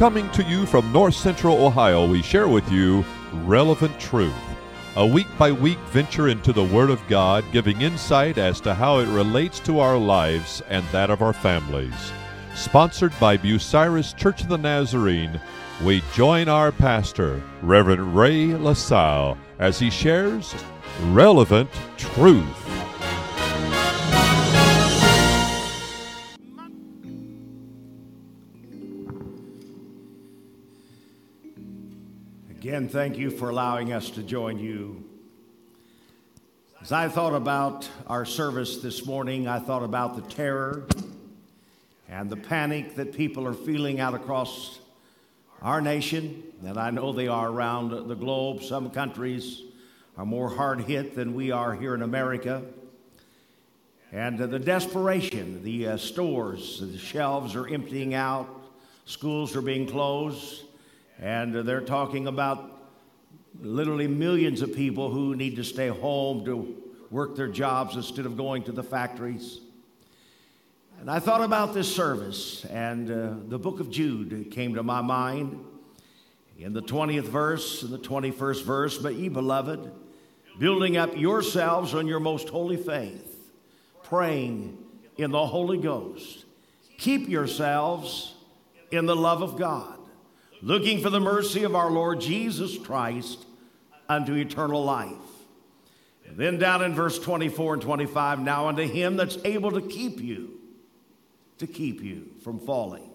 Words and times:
Coming 0.00 0.30
to 0.30 0.42
you 0.42 0.64
from 0.64 0.90
North 0.94 1.14
Central 1.14 1.62
Ohio, 1.62 2.06
we 2.06 2.22
share 2.22 2.48
with 2.48 2.72
you 2.72 3.04
Relevant 3.44 4.00
Truth, 4.00 4.32
a 4.96 5.04
week 5.04 5.26
by 5.36 5.52
week 5.52 5.78
venture 5.90 6.28
into 6.28 6.54
the 6.54 6.64
Word 6.64 6.88
of 6.88 7.06
God, 7.06 7.44
giving 7.52 7.82
insight 7.82 8.38
as 8.38 8.62
to 8.62 8.72
how 8.72 9.00
it 9.00 9.08
relates 9.08 9.60
to 9.60 9.78
our 9.78 9.98
lives 9.98 10.62
and 10.70 10.86
that 10.86 11.10
of 11.10 11.20
our 11.20 11.34
families. 11.34 12.12
Sponsored 12.54 13.12
by 13.20 13.36
Bucyrus 13.36 14.16
Church 14.16 14.40
of 14.40 14.48
the 14.48 14.56
Nazarene, 14.56 15.38
we 15.84 16.02
join 16.14 16.48
our 16.48 16.72
pastor, 16.72 17.42
Reverend 17.60 18.16
Ray 18.16 18.54
LaSalle, 18.54 19.36
as 19.58 19.78
he 19.78 19.90
shares 19.90 20.54
Relevant 21.08 21.68
Truth. 21.98 22.99
Again, 32.60 32.90
thank 32.90 33.16
you 33.16 33.30
for 33.30 33.48
allowing 33.48 33.94
us 33.94 34.10
to 34.10 34.22
join 34.22 34.58
you. 34.58 35.02
As 36.82 36.92
I 36.92 37.08
thought 37.08 37.32
about 37.32 37.88
our 38.06 38.26
service 38.26 38.82
this 38.82 39.06
morning, 39.06 39.48
I 39.48 39.58
thought 39.58 39.82
about 39.82 40.14
the 40.14 40.34
terror 40.34 40.86
and 42.06 42.28
the 42.28 42.36
panic 42.36 42.96
that 42.96 43.14
people 43.14 43.46
are 43.46 43.54
feeling 43.54 43.98
out 43.98 44.12
across 44.12 44.78
our 45.62 45.80
nation, 45.80 46.42
and 46.62 46.76
I 46.76 46.90
know 46.90 47.14
they 47.14 47.28
are 47.28 47.48
around 47.48 48.08
the 48.08 48.14
globe. 48.14 48.62
Some 48.62 48.90
countries 48.90 49.62
are 50.18 50.26
more 50.26 50.50
hard 50.50 50.82
hit 50.82 51.14
than 51.14 51.32
we 51.32 51.52
are 51.52 51.74
here 51.74 51.94
in 51.94 52.02
America. 52.02 52.62
And 54.12 54.38
uh, 54.38 54.48
the 54.48 54.58
desperation, 54.58 55.64
the 55.64 55.86
uh, 55.86 55.96
stores, 55.96 56.78
the 56.82 56.98
shelves 56.98 57.56
are 57.56 57.66
emptying 57.66 58.12
out, 58.12 58.50
schools 59.06 59.56
are 59.56 59.62
being 59.62 59.86
closed. 59.86 60.64
And 61.20 61.54
they're 61.54 61.82
talking 61.82 62.26
about 62.26 62.80
literally 63.60 64.08
millions 64.08 64.62
of 64.62 64.74
people 64.74 65.10
who 65.10 65.36
need 65.36 65.56
to 65.56 65.64
stay 65.64 65.88
home 65.88 66.46
to 66.46 66.82
work 67.10 67.36
their 67.36 67.48
jobs 67.48 67.94
instead 67.94 68.24
of 68.24 68.38
going 68.38 68.62
to 68.64 68.72
the 68.72 68.82
factories. 68.82 69.60
And 70.98 71.10
I 71.10 71.18
thought 71.18 71.42
about 71.42 71.74
this 71.74 71.94
service, 71.94 72.64
and 72.66 73.10
uh, 73.10 73.34
the 73.48 73.58
book 73.58 73.80
of 73.80 73.90
Jude 73.90 74.50
came 74.50 74.74
to 74.74 74.82
my 74.82 75.02
mind 75.02 75.62
in 76.58 76.72
the 76.72 76.82
20th 76.82 77.24
verse 77.24 77.82
and 77.82 77.92
the 77.92 77.98
21st 77.98 78.64
verse. 78.64 78.98
But 78.98 79.14
ye, 79.14 79.28
beloved, 79.28 79.90
building 80.58 80.96
up 80.96 81.16
yourselves 81.16 81.94
on 81.94 82.06
your 82.06 82.20
most 82.20 82.48
holy 82.48 82.76
faith, 82.76 83.50
praying 84.02 84.78
in 85.18 85.30
the 85.30 85.46
Holy 85.46 85.78
Ghost, 85.78 86.44
keep 86.98 87.28
yourselves 87.28 88.34
in 88.90 89.06
the 89.06 89.16
love 89.16 89.42
of 89.42 89.58
God 89.58 89.99
looking 90.62 91.00
for 91.00 91.10
the 91.10 91.20
mercy 91.20 91.64
of 91.64 91.74
our 91.74 91.90
Lord 91.90 92.20
Jesus 92.20 92.76
Christ 92.78 93.44
unto 94.08 94.34
eternal 94.34 94.84
life. 94.84 95.16
And 96.26 96.36
then 96.36 96.58
down 96.58 96.82
in 96.82 96.94
verse 96.94 97.18
24 97.18 97.74
and 97.74 97.82
25, 97.82 98.40
now 98.40 98.68
unto 98.68 98.86
him 98.86 99.16
that's 99.16 99.38
able 99.44 99.72
to 99.72 99.80
keep 99.80 100.20
you, 100.20 100.60
to 101.58 101.66
keep 101.66 102.02
you 102.02 102.30
from 102.42 102.60
falling, 102.60 103.10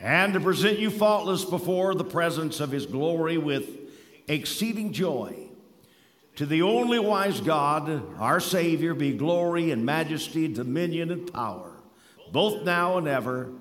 and 0.00 0.32
to 0.34 0.40
present 0.40 0.78
you 0.78 0.90
faultless 0.90 1.44
before 1.44 1.94
the 1.94 2.04
presence 2.04 2.60
of 2.60 2.70
his 2.70 2.86
glory 2.86 3.38
with 3.38 3.68
exceeding 4.28 4.92
joy. 4.92 5.36
To 6.36 6.46
the 6.46 6.62
only 6.62 6.98
wise 6.98 7.40
God, 7.40 8.18
our 8.18 8.40
Savior, 8.40 8.94
be 8.94 9.12
glory 9.12 9.70
and 9.70 9.84
majesty, 9.84 10.48
dominion 10.48 11.10
and 11.10 11.30
power, 11.30 11.72
both 12.32 12.64
now 12.64 12.96
and 12.96 13.06
ever. 13.06 13.52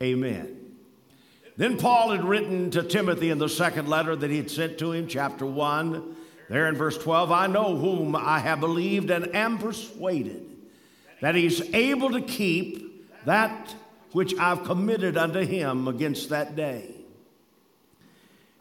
Amen. 0.00 0.61
Then 1.56 1.76
Paul 1.76 2.10
had 2.10 2.24
written 2.24 2.70
to 2.70 2.82
Timothy 2.82 3.30
in 3.30 3.38
the 3.38 3.48
second 3.48 3.88
letter 3.88 4.16
that 4.16 4.30
he 4.30 4.38
had 4.38 4.50
sent 4.50 4.78
to 4.78 4.92
him, 4.92 5.06
chapter 5.06 5.44
1, 5.44 6.16
there 6.48 6.68
in 6.68 6.76
verse 6.76 6.98
12 6.98 7.30
I 7.30 7.46
know 7.46 7.76
whom 7.76 8.16
I 8.16 8.38
have 8.38 8.60
believed 8.60 9.10
and 9.10 9.34
am 9.34 9.58
persuaded 9.58 10.48
that 11.20 11.34
he's 11.34 11.60
able 11.74 12.10
to 12.10 12.20
keep 12.20 13.24
that 13.24 13.74
which 14.12 14.36
I've 14.36 14.64
committed 14.64 15.16
unto 15.16 15.40
him 15.40 15.88
against 15.88 16.30
that 16.30 16.56
day. 16.56 16.94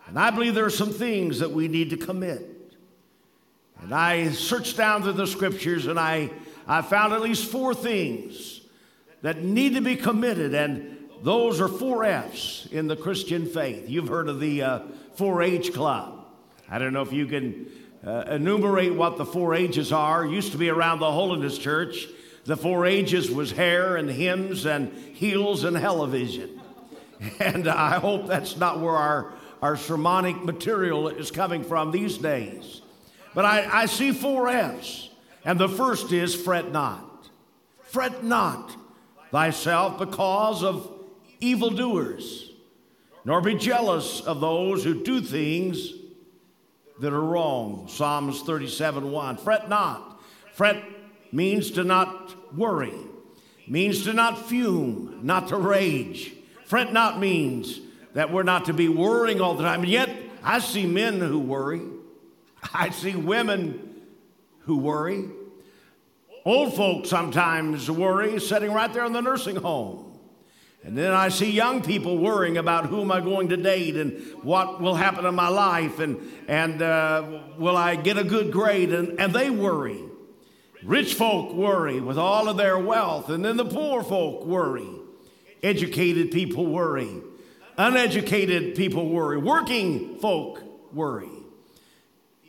And 0.08 0.20
I 0.20 0.30
believe 0.30 0.56
there 0.56 0.66
are 0.66 0.70
some 0.70 0.92
things 0.92 1.40
that 1.40 1.52
we 1.52 1.68
need 1.68 1.90
to 1.90 1.98
commit. 1.98 2.48
And 3.82 3.94
I 3.94 4.30
searched 4.30 4.78
down 4.78 5.04
through 5.04 5.14
the 5.14 5.28
scriptures 5.28 5.88
and 5.88 6.00
I, 6.00 6.30
I 6.68 6.82
found 6.82 7.14
at 7.14 7.22
least 7.22 7.50
four 7.50 7.74
things 7.74 8.62
that 9.22 9.44
need 9.44 9.74
to 9.74 9.82
be 9.82 9.96
committed. 9.96 10.54
And 10.54 10.98
those 11.24 11.62
are 11.62 11.68
four 11.68 12.04
F's 12.04 12.68
in 12.72 12.88
the 12.88 12.96
Christian 12.96 13.46
faith. 13.46 13.90
You've 13.90 14.08
heard 14.08 14.28
of 14.28 14.40
the 14.40 14.62
uh, 14.62 14.80
4 15.16 15.44
H 15.44 15.74
Club. 15.74 16.26
I 16.70 16.80
don't 16.80 16.94
know 16.94 17.02
if 17.02 17.14
you 17.14 17.28
can 17.28 17.68
uh, 18.06 18.24
enumerate 18.28 18.96
what 18.96 19.18
the 19.18 19.26
four 19.26 19.54
H's 19.54 19.92
are. 19.92 20.26
Used 20.26 20.54
to 20.54 20.58
be 20.58 20.70
around 20.70 21.00
the 21.00 21.12
Holiness 21.12 21.58
Church. 21.58 22.08
The 22.46 22.58
four 22.58 22.86
H's 22.86 23.30
was 23.30 23.52
hair 23.52 23.98
and 23.98 24.10
hymns 24.10 24.66
and 24.66 24.92
heels 25.14 25.64
and 25.64 25.78
television. 25.78 26.58
And 27.40 27.68
I 27.68 28.00
hope 28.00 28.26
that's 28.26 28.58
not 28.58 28.80
where 28.80 28.96
our, 28.96 29.34
our 29.62 29.78
sermonic 29.78 30.44
material 30.44 31.08
is 31.08 31.30
coming 31.30 31.64
from 31.64 31.92
these 31.92 32.18
days. 32.18 32.82
But 33.36 33.46
I, 33.46 33.84
I 33.84 33.86
see 33.86 34.12
four 34.12 34.48
F's. 34.48 35.12
And 35.46 35.60
the 35.60 35.70
first 35.70 36.12
is 36.12 36.34
fret 36.34 36.72
not. 36.72 37.30
Fret 37.84 38.24
not 38.24 38.76
thyself 39.30 40.00
because 40.00 40.64
of 40.64 41.01
evildoers, 41.42 42.52
nor 43.26 43.42
be 43.42 43.56
jealous 43.56 44.22
of 44.22 44.40
those 44.40 44.84
who 44.84 45.04
do 45.04 45.20
things 45.22 45.94
that 47.00 47.12
are 47.12 47.22
wrong. 47.22 47.88
Psalms 47.90 48.42
37 48.42 49.12
1. 49.12 49.38
Fret 49.38 49.68
not. 49.68 50.22
Fret 50.54 50.84
means 51.32 51.72
to 51.72 51.84
not 51.84 52.36
worry, 52.56 52.94
means 53.68 54.04
to 54.04 54.14
not 54.14 54.48
fume, 54.48 55.20
not 55.24 55.50
to 55.50 55.58
rage. 55.58 56.34
Fret 56.66 56.94
not 56.94 57.20
means 57.20 57.80
that 58.14 58.32
we're 58.32 58.44
not 58.44 58.66
to 58.66 58.74
be 58.74 58.88
worrying 58.88 59.42
all 59.42 59.56
the 59.56 59.64
time. 59.64 59.82
And 59.82 59.90
yet, 59.90 60.10
I 60.44 60.60
see 60.60 60.86
men 60.86 61.20
who 61.20 61.40
worry, 61.40 61.82
I 62.74 62.90
see 62.90 63.16
women 63.16 64.02
who 64.62 64.78
worry. 64.78 65.26
Old 66.44 66.76
folks 66.76 67.10
sometimes 67.10 67.90
worry 67.90 68.40
sitting 68.40 68.72
right 68.72 68.92
there 68.92 69.06
in 69.06 69.14
the 69.14 69.22
nursing 69.22 69.56
home. 69.56 70.11
And 70.84 70.98
then 70.98 71.12
I 71.12 71.30
see 71.30 71.52
young 71.52 71.84
people 71.84 72.18
worrying 72.18 72.58
about 72.58 72.88
who 72.88 73.02
am 73.02 73.12
I 73.12 73.22
going 73.22 73.50
to 73.50 73.58
date 73.58 73.96
and 73.96 74.20
what 74.42 74.82
will 74.82 74.96
happen 74.96 75.26
in 75.26 75.36
my 75.36 75.48
life 75.48 76.00
and, 76.00 76.18
and 76.48 76.82
uh, 76.82 77.42
will 77.58 77.78
I 77.78 77.96
get 77.96 78.18
a 78.18 78.24
good 78.24 78.52
grade? 78.52 78.92
And, 78.92 79.20
and 79.20 79.32
they 79.32 79.52
worry. 79.52 80.00
Rich 80.84 81.14
folk 81.14 81.54
worry 81.54 82.00
with 82.00 82.18
all 82.18 82.50
of 82.50 82.58
their 82.58 82.80
wealth, 82.80 83.30
and 83.30 83.46
then 83.46 83.56
the 83.56 83.66
poor 83.66 84.04
folk 84.04 84.46
worry. 84.46 84.90
Educated 85.62 86.32
people 86.32 86.66
worry. 86.66 87.22
Uneducated 87.78 88.76
people 88.76 89.08
worry. 89.08 89.38
Working 89.38 90.18
folk 90.18 90.64
worry. 90.92 91.30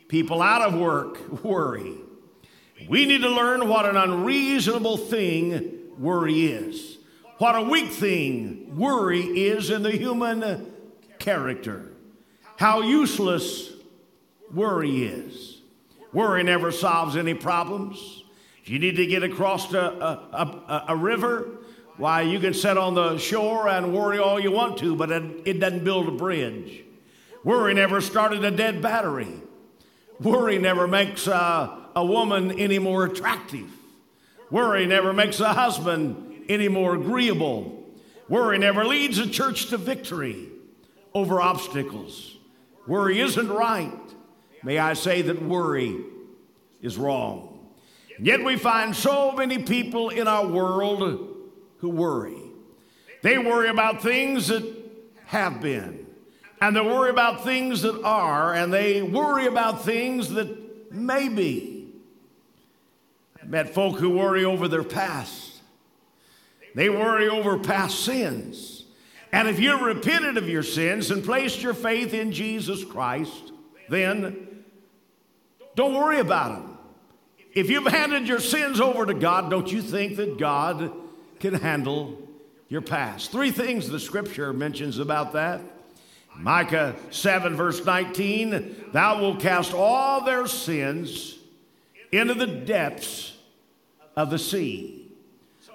People 0.07 0.41
out 0.41 0.61
of 0.63 0.73
work 0.73 1.43
worry. 1.43 1.93
We 2.89 3.05
need 3.05 3.21
to 3.21 3.29
learn 3.29 3.67
what 3.67 3.85
an 3.85 3.95
unreasonable 3.95 4.97
thing 4.97 5.91
worry 5.99 6.47
is. 6.47 6.92
What 7.39 7.55
a 7.55 7.61
weak 7.63 7.91
thing 7.91 8.77
worry 8.77 9.21
is 9.21 9.69
in 9.69 9.83
the 9.83 9.91
human 9.91 10.71
character. 11.19 11.91
How 12.57 12.81
useless 12.81 13.71
worry 14.53 15.05
is. 15.05 15.61
Worry 16.13 16.43
never 16.43 16.71
solves 16.71 17.15
any 17.15 17.33
problems. 17.33 18.23
If 18.61 18.69
you 18.69 18.77
need 18.79 18.95
to 18.97 19.05
get 19.07 19.23
across 19.23 19.73
a, 19.73 19.79
a, 19.79 20.37
a, 20.37 20.85
a 20.89 20.95
river, 20.95 21.49
why, 21.97 22.21
you 22.21 22.39
can 22.39 22.53
sit 22.53 22.77
on 22.77 22.93
the 22.93 23.17
shore 23.17 23.67
and 23.67 23.93
worry 23.93 24.19
all 24.19 24.39
you 24.39 24.51
want 24.51 24.77
to, 24.79 24.95
but 24.95 25.11
it, 25.11 25.41
it 25.45 25.59
doesn't 25.59 25.83
build 25.83 26.07
a 26.07 26.11
bridge. 26.11 26.83
Worry 27.43 27.73
never 27.73 27.99
started 27.99 28.43
a 28.45 28.51
dead 28.51 28.81
battery. 28.81 29.41
Worry 30.19 30.59
never 30.59 30.87
makes 30.87 31.27
a, 31.27 31.89
a 31.95 32.05
woman 32.05 32.51
any 32.51 32.79
more 32.79 33.05
attractive. 33.05 33.69
Worry 34.49 34.85
never 34.85 35.13
makes 35.13 35.39
a 35.39 35.51
husband 35.51 36.32
any 36.49 36.67
more 36.67 36.95
agreeable. 36.95 37.83
Worry 38.29 38.57
never 38.57 38.85
leads 38.85 39.17
a 39.17 39.29
church 39.29 39.67
to 39.67 39.77
victory 39.77 40.49
over 41.13 41.41
obstacles. 41.41 42.37
Worry 42.87 43.19
isn't 43.19 43.49
right. 43.49 43.91
May 44.63 44.77
I 44.77 44.93
say 44.93 45.21
that 45.23 45.41
worry 45.41 45.97
is 46.81 46.97
wrong. 46.97 47.69
And 48.17 48.25
yet 48.25 48.43
we 48.43 48.57
find 48.57 48.95
so 48.95 49.31
many 49.31 49.63
people 49.63 50.09
in 50.09 50.27
our 50.27 50.47
world 50.47 51.37
who 51.79 51.89
worry. 51.89 52.37
They 53.21 53.37
worry 53.37 53.69
about 53.69 54.01
things 54.01 54.47
that 54.47 54.63
have 55.25 55.61
been, 55.61 56.05
and 56.61 56.75
they 56.75 56.81
worry 56.81 57.09
about 57.09 57.43
things 57.43 57.81
that 57.81 58.03
are, 58.03 58.53
and 58.53 58.73
they 58.73 59.01
worry 59.01 59.47
about 59.47 59.83
things 59.83 60.29
that 60.31 60.91
may 60.91 61.29
be. 61.29 61.87
I 63.41 63.45
met 63.45 63.73
folk 63.73 63.97
who 63.97 64.09
worry 64.11 64.45
over 64.45 64.67
their 64.67 64.83
past. 64.83 65.52
They 66.75 66.89
worry 66.89 67.29
over 67.29 67.57
past 67.59 68.03
sins. 68.03 68.85
And 69.31 69.47
if 69.47 69.59
you've 69.59 69.81
repented 69.81 70.37
of 70.37 70.47
your 70.47 70.63
sins 70.63 71.11
and 71.11 71.23
placed 71.23 71.61
your 71.61 71.73
faith 71.73 72.13
in 72.13 72.31
Jesus 72.31 72.83
Christ, 72.83 73.51
then 73.89 74.63
don't 75.75 75.95
worry 75.95 76.19
about 76.19 76.61
them. 76.61 76.77
If 77.53 77.69
you've 77.69 77.87
handed 77.87 78.27
your 78.27 78.39
sins 78.39 78.79
over 78.79 79.05
to 79.05 79.13
God, 79.13 79.49
don't 79.49 79.71
you 79.71 79.81
think 79.81 80.17
that 80.17 80.37
God 80.37 80.91
can 81.39 81.53
handle 81.53 82.17
your 82.69 82.81
past? 82.81 83.31
Three 83.31 83.51
things 83.51 83.89
the 83.89 83.99
scripture 83.99 84.53
mentions 84.53 84.99
about 84.99 85.33
that. 85.33 85.61
Micah 86.35 86.95
7, 87.11 87.55
verse 87.55 87.83
19 87.85 88.85
Thou 88.91 89.21
wilt 89.21 89.39
cast 89.39 89.73
all 89.73 90.25
their 90.25 90.47
sins 90.47 91.37
into 92.11 92.33
the 92.33 92.47
depths 92.47 93.35
of 94.15 94.29
the 94.29 94.39
sea. 94.39 95.02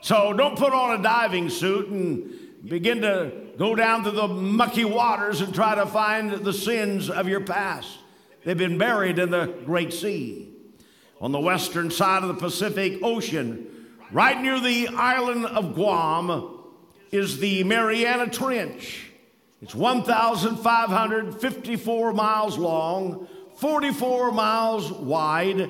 So 0.00 0.32
don't 0.32 0.56
put 0.56 0.72
on 0.72 0.98
a 0.98 1.02
diving 1.02 1.50
suit 1.50 1.88
and 1.88 2.32
begin 2.68 3.02
to 3.02 3.32
go 3.56 3.74
down 3.74 4.04
to 4.04 4.10
the 4.10 4.28
mucky 4.28 4.84
waters 4.84 5.40
and 5.40 5.54
try 5.54 5.74
to 5.74 5.86
find 5.86 6.32
the 6.32 6.52
sins 6.52 7.10
of 7.10 7.28
your 7.28 7.40
past. 7.40 7.88
They've 8.44 8.56
been 8.56 8.78
buried 8.78 9.18
in 9.18 9.30
the 9.30 9.46
great 9.66 9.92
sea. 9.92 10.50
On 11.20 11.32
the 11.32 11.40
western 11.40 11.90
side 11.90 12.22
of 12.22 12.28
the 12.28 12.34
Pacific 12.34 13.00
Ocean, 13.02 13.66
right 14.12 14.40
near 14.40 14.60
the 14.60 14.86
island 14.88 15.46
of 15.46 15.74
Guam, 15.74 16.60
is 17.10 17.40
the 17.40 17.64
Mariana 17.64 18.30
Trench. 18.30 19.10
It's 19.60 19.74
1,554 19.74 22.12
miles 22.12 22.56
long, 22.56 23.26
44 23.56 24.30
miles 24.30 24.92
wide. 24.92 25.68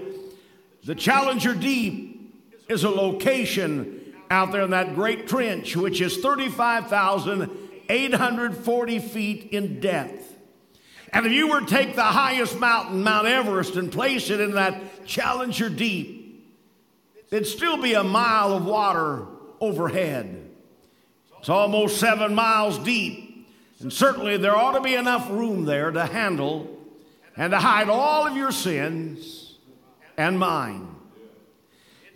The 0.85 0.95
Challenger 0.95 1.55
Deep 1.55 2.35
is 2.69 2.85
a 2.85 2.91
location 2.91 3.98
out 4.31 4.53
there 4.53 4.63
in 4.63 4.71
that 4.71 4.95
great 4.95 5.27
trench, 5.27 5.77
which 5.77 6.01
is 6.01 6.17
35,840 6.19 8.99
feet 8.99 9.49
in 9.53 9.81
depth. 9.81 10.37
And 11.13 11.27
if 11.27 11.33
you 11.33 11.49
were 11.49 11.61
to 11.61 11.67
take 11.67 11.95
the 11.95 12.03
highest 12.03 12.59
mountain, 12.59 13.03
Mount 13.03 13.27
Everest, 13.27 13.77
and 13.77 13.91
place 13.91 14.31
it 14.31 14.41
in 14.41 14.53
that 14.53 15.07
Challenger 15.07 15.71
Deep, 15.71 16.55
there'd 17.31 17.47
still 17.47 17.81
be 17.81 17.95
a 17.95 18.05
mile 18.05 18.53
of 18.53 18.67
water 18.67 19.27
overhead. 19.61 20.51
It's 21.39 21.49
almost 21.49 21.99
seven 21.99 22.35
miles 22.35 22.79
deep. 22.79 23.49
And 23.81 23.93
certainly 23.93 24.37
there 24.37 24.57
ought 24.57 24.73
to 24.73 24.81
be 24.81 24.95
enough 24.95 25.31
room 25.31 25.65
there 25.65 25.91
to 25.91 26.05
handle 26.05 26.77
and 27.37 27.53
to 27.53 27.59
hide 27.59 27.89
all 27.89 28.27
of 28.27 28.37
your 28.37 28.51
sins 28.51 29.55
and 30.17 30.39
mine. 30.39 30.95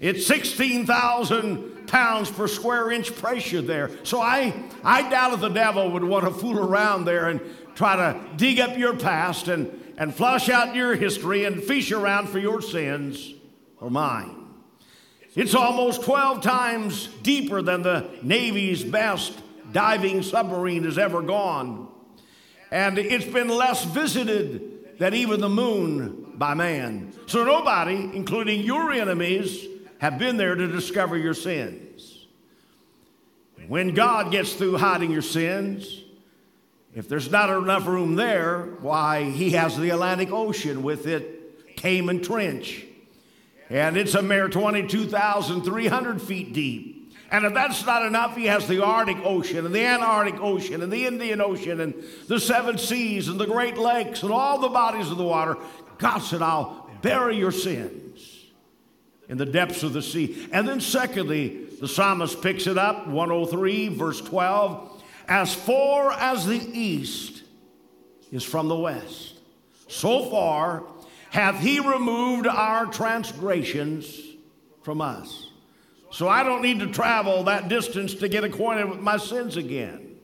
It's 0.00 0.26
16,000 0.26 1.71
pounds 1.92 2.30
per 2.30 2.48
square 2.48 2.90
inch 2.90 3.14
pressure 3.14 3.60
there. 3.60 3.90
So 4.02 4.18
I, 4.18 4.54
I 4.82 5.10
doubt 5.10 5.34
if 5.34 5.40
the 5.40 5.50
devil 5.50 5.90
would 5.90 6.02
want 6.02 6.24
to 6.24 6.30
fool 6.30 6.58
around 6.58 7.04
there 7.04 7.28
and 7.28 7.38
try 7.74 7.96
to 7.96 8.18
dig 8.36 8.58
up 8.60 8.78
your 8.78 8.96
past 8.96 9.48
and, 9.48 9.94
and 9.98 10.14
flush 10.14 10.48
out 10.48 10.74
your 10.74 10.94
history 10.94 11.44
and 11.44 11.62
fish 11.62 11.92
around 11.92 12.30
for 12.30 12.38
your 12.38 12.62
sins 12.62 13.34
or 13.78 13.90
mine. 13.90 14.34
It's 15.34 15.54
almost 15.54 16.02
12 16.04 16.42
times 16.42 17.08
deeper 17.22 17.60
than 17.60 17.82
the 17.82 18.08
Navy's 18.22 18.82
best 18.82 19.38
diving 19.70 20.22
submarine 20.22 20.84
has 20.84 20.96
ever 20.96 21.20
gone. 21.20 21.88
And 22.70 22.98
it's 22.98 23.26
been 23.26 23.48
less 23.48 23.84
visited 23.84 24.98
than 24.98 25.12
even 25.12 25.42
the 25.42 25.50
moon 25.50 26.32
by 26.36 26.54
man. 26.54 27.12
So 27.26 27.44
nobody, 27.44 28.10
including 28.14 28.62
your 28.62 28.92
enemies, 28.92 29.66
have 30.02 30.18
been 30.18 30.36
there 30.36 30.56
to 30.56 30.66
discover 30.66 31.16
your 31.16 31.32
sins. 31.32 32.26
When 33.68 33.94
God 33.94 34.32
gets 34.32 34.52
through 34.54 34.78
hiding 34.78 35.12
your 35.12 35.22
sins, 35.22 36.02
if 36.92 37.08
there's 37.08 37.30
not 37.30 37.50
enough 37.50 37.86
room 37.86 38.16
there, 38.16 38.64
why, 38.80 39.22
He 39.22 39.50
has 39.50 39.78
the 39.78 39.90
Atlantic 39.90 40.32
Ocean 40.32 40.82
with 40.82 41.06
it, 41.06 41.76
Cayman 41.76 42.20
Trench. 42.20 42.84
And 43.70 43.96
it's 43.96 44.14
a 44.14 44.22
mere 44.22 44.48
22,300 44.48 46.20
feet 46.20 46.52
deep. 46.52 47.14
And 47.30 47.44
if 47.44 47.54
that's 47.54 47.86
not 47.86 48.04
enough, 48.04 48.36
he 48.36 48.46
has 48.46 48.66
the 48.66 48.84
Arctic 48.84 49.18
Ocean 49.24 49.64
and 49.64 49.74
the 49.74 49.86
Antarctic 49.86 50.38
Ocean 50.40 50.82
and 50.82 50.92
the 50.92 51.06
Indian 51.06 51.40
Ocean 51.40 51.80
and 51.80 51.94
the 52.26 52.40
seven 52.40 52.76
seas 52.76 53.28
and 53.28 53.38
the 53.38 53.46
Great 53.46 53.78
Lakes 53.78 54.24
and 54.24 54.32
all 54.32 54.58
the 54.58 54.68
bodies 54.68 55.10
of 55.10 55.16
the 55.16 55.24
water. 55.24 55.56
God 55.96 56.18
said, 56.18 56.42
I'll 56.42 56.90
bury 57.00 57.36
your 57.38 57.52
sins 57.52 58.31
in 59.28 59.38
the 59.38 59.46
depths 59.46 59.82
of 59.82 59.92
the 59.92 60.02
sea. 60.02 60.48
And 60.52 60.66
then, 60.66 60.80
secondly, 60.80 61.66
the 61.80 61.88
psalmist 61.88 62.42
picks 62.42 62.66
it 62.66 62.78
up, 62.78 63.06
103, 63.06 63.88
verse 63.88 64.20
12. 64.20 65.02
As 65.28 65.54
far 65.54 66.12
as 66.12 66.46
the 66.46 66.58
east 66.58 67.42
is 68.30 68.44
from 68.44 68.68
the 68.68 68.76
west, 68.76 69.38
so 69.88 70.30
far 70.30 70.84
hath 71.30 71.60
he 71.60 71.80
removed 71.80 72.46
our 72.46 72.86
transgressions 72.86 74.20
from 74.82 75.00
us. 75.00 75.48
So 76.10 76.28
I 76.28 76.42
don't 76.42 76.60
need 76.60 76.80
to 76.80 76.88
travel 76.88 77.44
that 77.44 77.68
distance 77.68 78.14
to 78.16 78.28
get 78.28 78.44
acquainted 78.44 78.90
with 78.90 79.00
my 79.00 79.16
sins 79.16 79.56
again. 79.56 80.18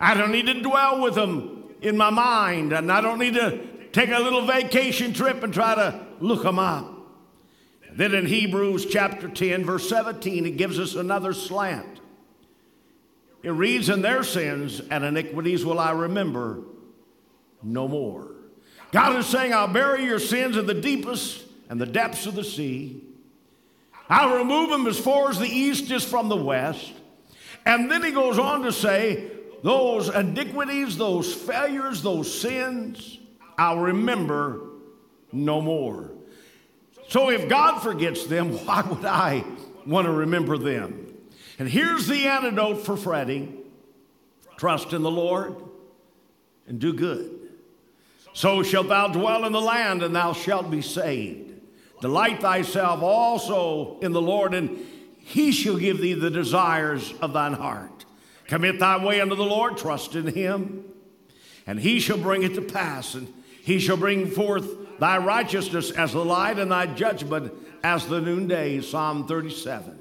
I 0.00 0.14
don't 0.14 0.32
need 0.32 0.46
to 0.46 0.60
dwell 0.62 1.02
with 1.02 1.14
them 1.14 1.64
in 1.82 1.96
my 1.96 2.10
mind, 2.10 2.72
and 2.72 2.90
I 2.90 3.00
don't 3.00 3.18
need 3.18 3.34
to 3.34 3.60
take 3.92 4.10
a 4.10 4.18
little 4.18 4.46
vacation 4.46 5.12
trip 5.12 5.42
and 5.42 5.52
try 5.52 5.74
to 5.74 6.00
look 6.20 6.42
them 6.44 6.58
up. 6.58 6.91
Then 7.94 8.14
in 8.14 8.26
Hebrews 8.26 8.86
chapter 8.86 9.28
10, 9.28 9.64
verse 9.64 9.88
17, 9.88 10.46
it 10.46 10.56
gives 10.56 10.78
us 10.78 10.94
another 10.94 11.32
slant. 11.32 12.00
It 13.42 13.50
reads, 13.50 13.88
In 13.88 14.02
their 14.02 14.22
sins 14.22 14.80
and 14.90 15.04
iniquities 15.04 15.64
will 15.64 15.78
I 15.78 15.90
remember 15.90 16.62
no 17.62 17.88
more. 17.88 18.28
God 18.92 19.16
is 19.16 19.26
saying, 19.26 19.52
I'll 19.52 19.68
bury 19.68 20.04
your 20.04 20.18
sins 20.18 20.56
in 20.56 20.66
the 20.66 20.74
deepest 20.74 21.44
and 21.68 21.80
the 21.80 21.86
depths 21.86 22.26
of 22.26 22.34
the 22.34 22.44
sea. 22.44 23.02
I'll 24.08 24.38
remove 24.38 24.70
them 24.70 24.86
as 24.86 24.98
far 24.98 25.30
as 25.30 25.38
the 25.38 25.48
east 25.48 25.90
is 25.90 26.04
from 26.04 26.28
the 26.28 26.36
west. 26.36 26.92
And 27.64 27.90
then 27.90 28.02
he 28.02 28.10
goes 28.10 28.38
on 28.38 28.62
to 28.62 28.72
say, 28.72 29.30
those 29.62 30.08
iniquities, 30.08 30.96
those 30.96 31.32
failures, 31.32 32.02
those 32.02 32.40
sins, 32.40 33.18
I'll 33.56 33.78
remember 33.78 34.60
no 35.32 35.60
more. 35.60 36.11
So 37.12 37.28
if 37.28 37.46
God 37.46 37.80
forgets 37.80 38.24
them, 38.24 38.52
why 38.66 38.80
would 38.80 39.04
I 39.04 39.44
want 39.86 40.06
to 40.06 40.12
remember 40.12 40.56
them? 40.56 41.14
And 41.58 41.68
here's 41.68 42.06
the 42.06 42.26
antidote 42.26 42.86
for 42.86 42.96
fretting 42.96 43.58
trust 44.56 44.94
in 44.94 45.02
the 45.02 45.10
Lord 45.10 45.56
and 46.66 46.78
do 46.78 46.94
good. 46.94 47.50
So 48.32 48.62
shalt 48.62 48.88
thou 48.88 49.08
dwell 49.08 49.44
in 49.44 49.52
the 49.52 49.60
land, 49.60 50.02
and 50.02 50.16
thou 50.16 50.32
shalt 50.32 50.70
be 50.70 50.80
saved. 50.80 51.52
Delight 52.00 52.40
thyself 52.40 53.02
also 53.02 53.98
in 54.00 54.12
the 54.12 54.22
Lord, 54.22 54.54
and 54.54 54.78
he 55.18 55.52
shall 55.52 55.76
give 55.76 55.98
thee 55.98 56.14
the 56.14 56.30
desires 56.30 57.12
of 57.20 57.34
thine 57.34 57.52
heart. 57.52 58.06
Commit 58.46 58.78
thy 58.78 59.04
way 59.04 59.20
unto 59.20 59.34
the 59.34 59.44
Lord, 59.44 59.76
trust 59.76 60.14
in 60.14 60.28
him, 60.28 60.84
and 61.66 61.78
he 61.78 62.00
shall 62.00 62.18
bring 62.18 62.42
it 62.42 62.54
to 62.54 62.62
pass, 62.62 63.14
and 63.14 63.30
he 63.62 63.78
shall 63.78 63.98
bring 63.98 64.30
forth 64.30 64.81
thy 65.02 65.18
righteousness 65.18 65.90
as 65.90 66.12
the 66.12 66.24
light 66.24 66.60
and 66.60 66.70
thy 66.70 66.86
judgment 66.86 67.52
as 67.82 68.06
the 68.06 68.20
noonday. 68.20 68.80
Psalm 68.80 69.26
37. 69.26 69.98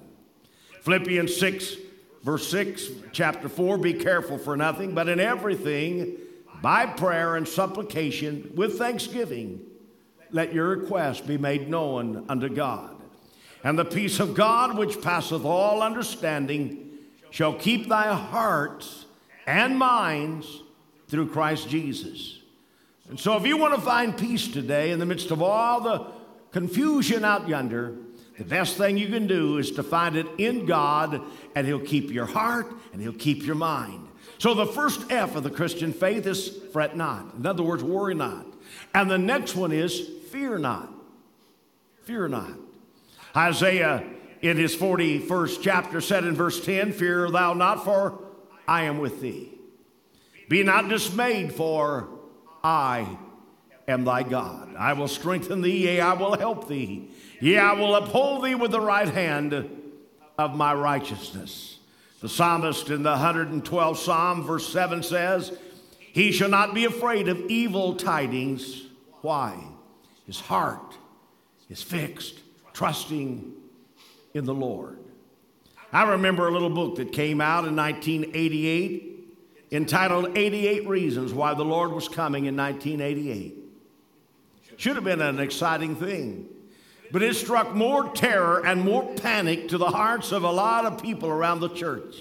Philippians 0.84 1.36
6, 1.38 1.76
verse 2.22 2.48
6, 2.50 2.88
chapter 3.12 3.50
4 3.50 3.80
Be 3.80 3.94
careful 3.94 4.38
for 4.38 4.56
nothing, 4.56 4.94
but 4.94 5.10
in 5.10 5.20
everything, 5.20 6.18
by 6.62 6.86
prayer 6.86 7.36
and 7.36 7.48
supplication, 7.48 8.52
with 8.54 8.78
thanksgiving 8.78 9.66
let 10.30 10.54
your 10.54 10.68
request 10.68 11.26
be 11.26 11.38
made 11.38 11.68
known 11.68 12.24
unto 12.30 12.48
God. 12.48 12.96
And 13.64 13.80
the 13.80 13.86
peace 13.86 14.20
of 14.20 14.36
God, 14.36 14.78
which 14.78 15.02
passeth 15.02 15.46
all 15.46 15.82
understanding, 15.82 16.92
shall 17.32 17.54
keep 17.56 17.90
thy 17.90 18.14
hearts 18.14 19.08
and 19.48 19.80
minds 19.80 20.62
through 21.08 21.30
Christ 21.30 21.70
Jesus. 21.70 22.41
And 23.12 23.20
so, 23.20 23.36
if 23.36 23.46
you 23.46 23.58
want 23.58 23.76
to 23.76 23.82
find 23.82 24.18
peace 24.18 24.48
today 24.48 24.92
in 24.92 25.00
the 25.00 25.06
midst 25.06 25.32
of 25.32 25.42
all 25.42 25.82
the 25.82 26.08
confusion 26.52 27.26
out 27.26 27.46
yonder, 27.46 27.98
the 28.38 28.46
best 28.46 28.78
thing 28.78 28.98
you 28.98 29.10
can 29.10 29.28
do 29.28 29.58
is 29.58 29.72
to 29.72 29.84
find 29.84 30.16
it 30.16 30.26
in 30.38 30.66
God, 30.66 31.22
and 31.54 31.68
He'll 31.68 31.82
keep 31.82 32.10
your 32.10 32.26
heart 32.26 32.74
and 32.94 33.02
He'll 33.02 33.12
keep 33.12 33.46
your 33.46 33.56
mind. 33.56 34.08
So, 34.38 34.54
the 34.54 34.66
first 34.66 35.12
F 35.12 35.36
of 35.36 35.44
the 35.44 35.50
Christian 35.50 35.92
faith 35.92 36.26
is 36.26 36.58
fret 36.72 36.96
not. 36.96 37.36
In 37.36 37.46
other 37.46 37.64
words, 37.64 37.84
worry 37.84 38.16
not. 38.16 38.46
And 38.94 39.12
the 39.12 39.18
next 39.18 39.58
one 39.58 39.74
is 39.74 40.10
Fear 40.30 40.60
not. 40.60 40.90
Fear 42.04 42.30
not. 42.30 42.54
Isaiah, 43.36 44.06
in 44.42 44.56
his 44.56 44.74
41st 44.74 45.62
chapter, 45.62 46.00
said 46.00 46.24
in 46.24 46.34
verse 46.34 46.64
10 46.64 46.94
Fear 46.94 47.30
thou 47.30 47.56
not, 47.56 47.84
for 47.84 48.24
I 48.66 48.84
am 48.84 49.00
with 49.00 49.20
thee. 49.20 49.52
Be 50.48 50.64
not 50.64 50.88
dismayed, 50.88 51.52
for 51.52 52.21
I 52.64 53.18
am 53.88 54.04
thy 54.04 54.24
God. 54.24 54.76
I 54.78 54.94
will 54.94 55.08
strengthen 55.08 55.62
thee, 55.62 55.86
yea, 55.86 56.02
I 56.02 56.14
will 56.14 56.38
help 56.38 56.68
thee. 56.68 57.10
Yea, 57.40 57.58
I 57.58 57.74
will 57.74 57.96
uphold 57.96 58.44
thee 58.46 58.56
with 58.56 58.72
the 58.72 58.82
right 58.82 59.08
hand 59.08 59.70
of 60.38 60.56
my 60.56 60.74
righteousness. 60.74 61.80
The 62.22 62.30
psalmist 62.30 62.90
in 62.90 63.04
the 63.04 63.16
112th 63.16 63.98
Psalm, 63.98 64.44
verse 64.44 64.72
7 64.72 65.02
says, 65.02 65.58
He 66.00 66.32
shall 66.32 66.50
not 66.50 66.76
be 66.76 66.86
afraid 66.86 67.28
of 67.28 67.40
evil 67.50 67.96
tidings. 67.96 68.84
Why? 69.22 69.58
His 70.28 70.40
heart 70.40 70.98
is 71.70 71.82
fixed, 71.82 72.40
trusting 72.74 73.54
in 74.34 74.46
the 74.46 74.54
Lord. 74.54 75.00
I 75.92 76.12
remember 76.12 76.48
a 76.48 76.52
little 76.52 76.70
book 76.70 76.98
that 76.98 77.12
came 77.12 77.42
out 77.42 77.66
in 77.66 77.76
1988 77.76 79.11
entitled 79.72 80.38
88 80.38 80.88
Reasons 80.88 81.34
Why 81.34 81.54
the 81.54 81.64
Lord 81.64 81.92
Was 81.92 82.08
Coming 82.10 82.46
in 82.46 82.56
1988. 82.56 83.58
Should 84.78 84.96
have 84.96 85.04
been 85.04 85.22
an 85.22 85.40
exciting 85.40 85.96
thing. 85.96 86.50
But 87.12 87.22
it 87.22 87.36
struck 87.36 87.76
more 87.76 88.10
terror 88.10 88.66
and 88.66 88.82
more 88.82 89.14
panic 89.16 89.68
to 89.70 89.78
the 89.78 89.90
hearts 89.90 90.32
of 90.32 90.44
a 90.44 90.52
lot 90.52 90.86
of 90.86 91.02
people 91.02 91.30
around 91.30 91.60
the 91.60 91.70
church 91.70 92.16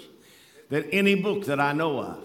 than 0.68 0.84
any 0.90 1.14
book 1.14 1.46
that 1.46 1.60
I 1.60 1.72
know 1.72 2.00
of. 2.00 2.18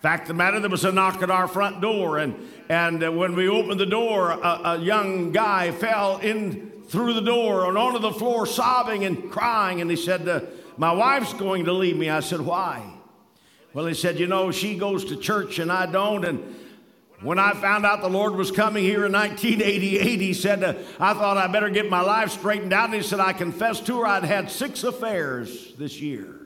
Fact 0.00 0.22
of 0.22 0.28
the 0.28 0.34
matter, 0.34 0.60
there 0.60 0.70
was 0.70 0.84
a 0.84 0.92
knock 0.92 1.22
at 1.22 1.30
our 1.30 1.48
front 1.48 1.80
door, 1.80 2.18
and, 2.18 2.36
and 2.68 3.02
uh, 3.02 3.10
when 3.10 3.34
we 3.34 3.48
opened 3.48 3.80
the 3.80 3.86
door, 3.86 4.30
a, 4.30 4.60
a 4.64 4.78
young 4.78 5.32
guy 5.32 5.72
fell 5.72 6.18
in 6.18 6.70
through 6.88 7.14
the 7.14 7.20
door 7.20 7.66
and 7.66 7.76
onto 7.76 7.98
the 7.98 8.12
floor, 8.12 8.46
sobbing 8.46 9.04
and 9.04 9.30
crying. 9.30 9.80
And 9.80 9.90
he 9.90 9.96
said, 9.96 10.28
uh, 10.28 10.40
My 10.76 10.92
wife's 10.92 11.32
going 11.34 11.64
to 11.64 11.72
leave 11.72 11.96
me. 11.96 12.08
I 12.08 12.20
said, 12.20 12.40
Why? 12.40 12.95
Well, 13.76 13.84
he 13.84 13.92
said, 13.92 14.18
You 14.18 14.26
know, 14.26 14.50
she 14.52 14.74
goes 14.74 15.04
to 15.04 15.16
church 15.16 15.58
and 15.58 15.70
I 15.70 15.84
don't. 15.84 16.24
And 16.24 16.56
when 17.20 17.38
I 17.38 17.52
found 17.52 17.84
out 17.84 18.00
the 18.00 18.08
Lord 18.08 18.34
was 18.34 18.50
coming 18.50 18.82
here 18.82 19.04
in 19.04 19.12
1988, 19.12 20.18
he 20.18 20.32
said, 20.32 20.64
uh, 20.64 20.72
I 20.98 21.12
thought 21.12 21.36
I 21.36 21.46
better 21.46 21.68
get 21.68 21.90
my 21.90 22.00
life 22.00 22.30
straightened 22.30 22.72
out. 22.72 22.86
And 22.86 22.94
he 22.94 23.02
said, 23.02 23.20
I 23.20 23.34
confessed 23.34 23.84
to 23.88 23.98
her 23.98 24.06
I'd 24.06 24.24
had 24.24 24.50
six 24.50 24.82
affairs 24.82 25.74
this 25.74 26.00
year. 26.00 26.40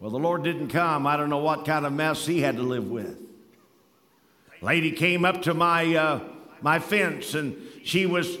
Well, 0.00 0.10
the 0.10 0.18
Lord 0.18 0.44
didn't 0.44 0.68
come. 0.68 1.06
I 1.06 1.18
don't 1.18 1.28
know 1.28 1.36
what 1.36 1.66
kind 1.66 1.84
of 1.84 1.92
mess 1.92 2.24
he 2.24 2.40
had 2.40 2.56
to 2.56 2.62
live 2.62 2.88
with. 2.88 3.18
Lady 4.62 4.92
came 4.92 5.26
up 5.26 5.42
to 5.42 5.52
my, 5.52 5.94
uh, 5.94 6.20
my 6.62 6.78
fence 6.78 7.34
and 7.34 7.54
she 7.84 8.06
was 8.06 8.38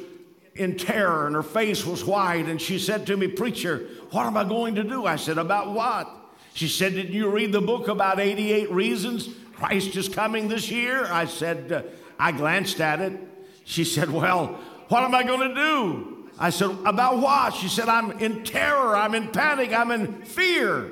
in 0.54 0.78
terror 0.78 1.26
and 1.26 1.36
her 1.36 1.42
face 1.42 1.84
was 1.84 2.02
white. 2.02 2.46
And 2.46 2.58
she 2.58 2.78
said 2.78 3.06
to 3.08 3.16
me, 3.18 3.28
Preacher, 3.28 3.88
what 4.10 4.24
am 4.24 4.38
I 4.38 4.44
going 4.44 4.76
to 4.76 4.84
do? 4.84 5.04
I 5.04 5.16
said, 5.16 5.36
About 5.36 5.74
what? 5.74 6.16
She 6.60 6.68
said, 6.68 6.92
Did 6.92 7.14
you 7.14 7.30
read 7.30 7.52
the 7.52 7.62
book 7.62 7.88
about 7.88 8.20
88 8.20 8.70
reasons 8.70 9.30
Christ 9.54 9.96
is 9.96 10.10
coming 10.10 10.48
this 10.48 10.70
year? 10.70 11.06
I 11.10 11.24
said, 11.24 11.72
uh, 11.72 11.82
I 12.18 12.32
glanced 12.32 12.82
at 12.82 13.00
it. 13.00 13.18
She 13.64 13.82
said, 13.82 14.10
Well, 14.10 14.58
what 14.88 15.02
am 15.02 15.14
I 15.14 15.22
going 15.22 15.48
to 15.48 15.54
do? 15.54 16.28
I 16.38 16.50
said, 16.50 16.68
About 16.84 17.16
what? 17.16 17.54
She 17.54 17.68
said, 17.68 17.88
I'm 17.88 18.10
in 18.18 18.44
terror. 18.44 18.94
I'm 18.94 19.14
in 19.14 19.28
panic. 19.28 19.72
I'm 19.72 19.90
in 19.90 20.20
fear. 20.20 20.90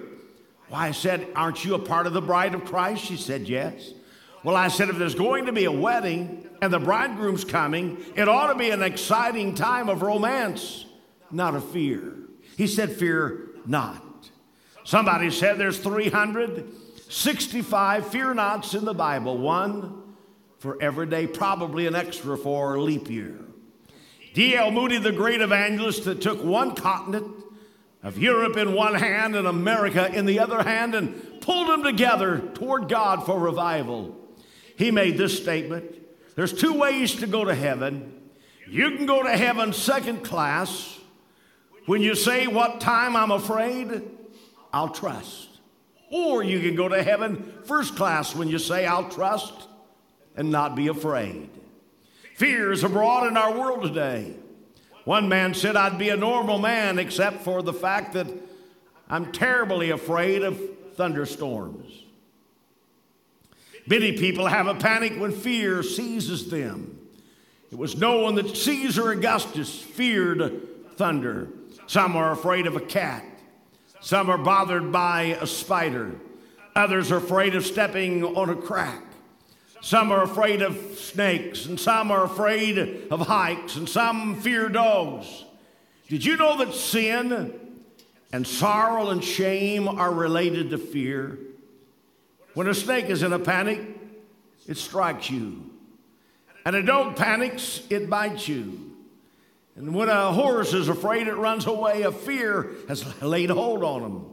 Why, 0.70 0.88
I 0.88 0.92
said, 0.92 1.26
Aren't 1.37 1.62
you 1.66 1.75
a 1.75 1.78
part 1.78 2.06
of 2.06 2.14
the 2.14 2.22
bride 2.22 2.54
of 2.54 2.64
Christ? 2.64 3.04
She 3.04 3.18
said, 3.18 3.46
Yes. 3.46 3.92
Well, 4.42 4.56
I 4.56 4.68
said, 4.68 4.88
If 4.88 4.96
there's 4.96 5.14
going 5.14 5.44
to 5.44 5.52
be 5.52 5.66
a 5.66 5.70
wedding 5.70 6.48
and 6.62 6.72
the 6.72 6.78
bridegroom's 6.78 7.44
coming, 7.44 8.02
it 8.16 8.26
ought 8.26 8.50
to 8.50 8.58
be 8.58 8.70
an 8.70 8.82
exciting 8.82 9.54
time 9.54 9.90
of 9.90 10.00
romance, 10.00 10.87
not 11.30 11.54
of 11.54 11.68
fear. 11.72 12.14
He 12.56 12.66
said, 12.66 12.90
Fear 12.90 13.50
not. 13.66 14.08
Somebody 14.88 15.30
said 15.30 15.59
there's 15.59 15.76
365 15.76 18.09
fear 18.09 18.33
nots 18.33 18.73
in 18.73 18.87
the 18.87 18.95
Bible, 18.95 19.37
one 19.37 20.14
for 20.61 20.80
every 20.80 21.04
day, 21.04 21.26
probably 21.26 21.87
an 21.87 21.95
extra 21.95 22.38
for 22.38 22.80
leap 22.80 23.11
year. 23.11 23.38
D.L. 24.33 24.71
Moody, 24.71 24.97
the 24.97 25.12
great 25.12 25.42
evangelist 25.42 26.07
that 26.07 26.23
took 26.23 26.42
one 26.42 26.75
continent 26.75 27.26
of 28.02 28.16
Europe 28.16 28.57
in 28.57 28.73
one 28.73 28.95
hand 28.95 29.37
and 29.37 29.47
America 29.47 30.11
in 30.11 30.25
the 30.25 30.38
other 30.38 30.62
hand 30.62 30.95
and 30.95 31.42
pulled 31.42 31.68
them 31.68 31.83
together 31.83 32.38
toward 32.54 32.88
God 32.88 33.26
for 33.26 33.38
revival. 33.38 34.16
He 34.78 34.90
made 34.90 35.18
this 35.18 35.37
statement 35.37 35.85
There's 36.35 36.54
two 36.54 36.73
ways 36.73 37.14
to 37.16 37.26
go 37.26 37.45
to 37.45 37.54
heaven. 37.54 38.23
You 38.66 38.97
can 38.97 39.04
go 39.04 39.23
to 39.23 39.37
heaven 39.37 39.75
second 39.75 40.25
class 40.25 40.99
when 41.85 42.00
you 42.00 42.14
say, 42.14 42.47
What 42.47 42.80
time 42.80 43.16
I'm 43.16 43.33
afraid, 43.33 44.16
I'll 44.72 44.90
trust. 44.90 45.48
Or 46.10 46.42
you 46.42 46.60
can 46.60 46.75
go 46.75 46.88
to 46.88 47.02
heaven 47.02 47.52
first 47.64 47.96
class 47.96 48.34
when 48.34 48.48
you 48.48 48.58
say, 48.58 48.87
I'll 48.87 49.08
trust 49.08 49.54
and 50.37 50.50
not 50.50 50.75
be 50.75 50.88
afraid. 50.88 51.50
Fear 52.37 52.72
is 52.72 52.84
abroad 52.84 53.26
in 53.26 53.37
our 53.37 53.58
world 53.58 53.82
today. 53.82 54.34
One 55.04 55.28
man 55.28 55.54
said, 55.54 55.75
I'd 55.75 55.98
be 55.98 56.10
a 56.10 56.16
normal 56.16 56.58
man 56.58 56.98
except 56.98 57.42
for 57.42 57.62
the 57.62 57.72
fact 57.72 58.12
that 58.12 58.26
I'm 59.08 59.32
terribly 59.32 59.90
afraid 59.90 60.42
of 60.42 60.60
thunderstorms. 60.94 62.04
Many 63.87 64.12
people 64.18 64.46
have 64.46 64.66
a 64.66 64.75
panic 64.75 65.18
when 65.18 65.32
fear 65.32 65.82
seizes 65.82 66.50
them. 66.50 66.98
It 67.70 67.78
was 67.78 67.96
known 67.96 68.34
that 68.34 68.56
Caesar 68.56 69.10
Augustus 69.12 69.80
feared 69.80 70.96
thunder. 70.96 71.48
Some 71.87 72.16
are 72.16 72.32
afraid 72.32 72.66
of 72.66 72.76
a 72.76 72.80
cat. 72.80 73.25
Some 74.00 74.31
are 74.31 74.38
bothered 74.38 74.93
by 74.93 75.38
a 75.40 75.47
spider. 75.47 76.12
Others 76.75 77.11
are 77.11 77.17
afraid 77.17 77.55
of 77.55 77.67
stepping 77.67 78.25
on 78.25 78.50
a 78.50 78.55
crack. 78.55 79.02
Some 79.81 80.11
are 80.11 80.23
afraid 80.23 80.62
of 80.62 80.76
snakes, 80.99 81.67
and 81.67 81.78
some 81.78 82.11
are 82.11 82.25
afraid 82.25 82.78
of 83.11 83.21
heights, 83.26 83.76
and 83.76 83.88
some 83.88 84.40
fear 84.40 84.69
dogs. 84.69 85.45
Did 86.09 86.25
you 86.25 86.37
know 86.37 86.59
that 86.59 86.75
sin 86.75 87.55
and 88.33 88.47
sorrow 88.47 89.11
and 89.11 89.23
shame 89.23 89.88
are 89.88 90.12
related 90.12 90.71
to 90.71 90.78
fear? 90.78 91.38
When 92.55 92.67
a 92.67 92.75
snake 92.75 93.07
is 93.07 93.23
in 93.23 93.33
a 93.33 93.38
panic, 93.38 93.81
it 94.67 94.76
strikes 94.76 95.31
you. 95.31 95.71
And 96.64 96.75
a 96.75 96.83
dog 96.83 97.17
panics, 97.17 97.83
it 97.88 98.11
bites 98.11 98.49
you. 98.49 98.88
And 99.78 99.94
when 99.94 100.08
a 100.08 100.32
horse 100.32 100.75
is 100.75 100.88
afraid, 100.88 101.28
it 101.28 101.37
runs 101.37 101.66
away. 101.66 102.02
A 102.02 102.11
fear 102.11 102.73
has 102.88 103.04
laid 103.23 103.49
hold 103.49 103.85
on 103.85 104.02
them. 104.02 104.26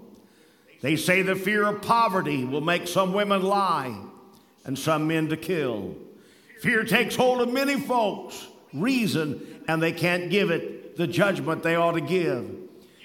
They 0.81 0.95
say 0.95 1.21
the 1.21 1.35
fear 1.35 1.65
of 1.65 1.83
poverty 1.83 2.43
will 2.43 2.61
make 2.61 2.87
some 2.87 3.13
women 3.13 3.43
lie 3.43 3.95
and 4.65 4.77
some 4.77 5.07
men 5.07 5.29
to 5.29 5.37
kill. 5.37 5.95
Fear 6.61 6.85
takes 6.85 7.15
hold 7.15 7.41
of 7.41 7.53
many 7.53 7.79
folks, 7.79 8.47
reason, 8.73 9.63
and 9.67 9.81
they 9.81 9.91
can't 9.91 10.31
give 10.31 10.49
it 10.49 10.97
the 10.97 11.05
judgment 11.05 11.61
they 11.61 11.75
ought 11.75 11.91
to 11.91 12.01
give. 12.01 12.49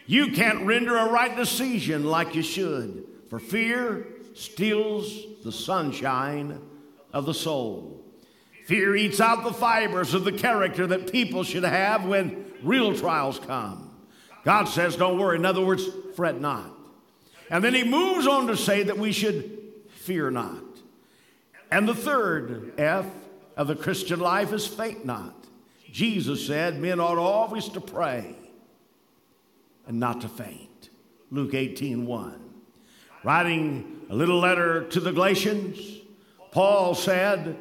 You 0.06 0.32
can't 0.32 0.64
render 0.64 0.96
a 0.96 1.10
right 1.10 1.36
decision 1.36 2.04
like 2.04 2.34
you 2.34 2.42
should, 2.42 3.04
for 3.28 3.38
fear 3.38 4.06
steals 4.32 5.14
the 5.44 5.52
sunshine 5.52 6.58
of 7.12 7.26
the 7.26 7.34
soul. 7.34 7.99
Fear 8.70 8.94
eats 8.94 9.20
out 9.20 9.42
the 9.42 9.52
fibers 9.52 10.14
of 10.14 10.22
the 10.22 10.30
character 10.30 10.86
that 10.86 11.10
people 11.10 11.42
should 11.42 11.64
have 11.64 12.04
when 12.04 12.44
real 12.62 12.94
trials 12.94 13.40
come. 13.40 13.90
God 14.44 14.66
says, 14.66 14.94
don't 14.94 15.18
worry. 15.18 15.38
In 15.38 15.44
other 15.44 15.60
words, 15.60 15.88
fret 16.14 16.40
not. 16.40 16.70
And 17.50 17.64
then 17.64 17.74
he 17.74 17.82
moves 17.82 18.28
on 18.28 18.46
to 18.46 18.56
say 18.56 18.84
that 18.84 18.96
we 18.96 19.10
should 19.10 19.58
fear 19.88 20.30
not. 20.30 20.62
And 21.72 21.88
the 21.88 21.96
third 21.96 22.74
F 22.78 23.06
of 23.56 23.66
the 23.66 23.74
Christian 23.74 24.20
life 24.20 24.52
is 24.52 24.68
faint 24.68 25.04
not. 25.04 25.34
Jesus 25.90 26.46
said 26.46 26.80
men 26.80 27.00
ought 27.00 27.18
always 27.18 27.68
to 27.70 27.80
pray 27.80 28.36
and 29.88 29.98
not 29.98 30.20
to 30.20 30.28
faint. 30.28 30.90
Luke 31.32 31.54
18 31.54 32.06
1. 32.06 32.40
Writing 33.24 34.02
a 34.08 34.14
little 34.14 34.38
letter 34.38 34.84
to 34.90 35.00
the 35.00 35.10
Galatians, 35.10 35.76
Paul 36.52 36.94
said, 36.94 37.56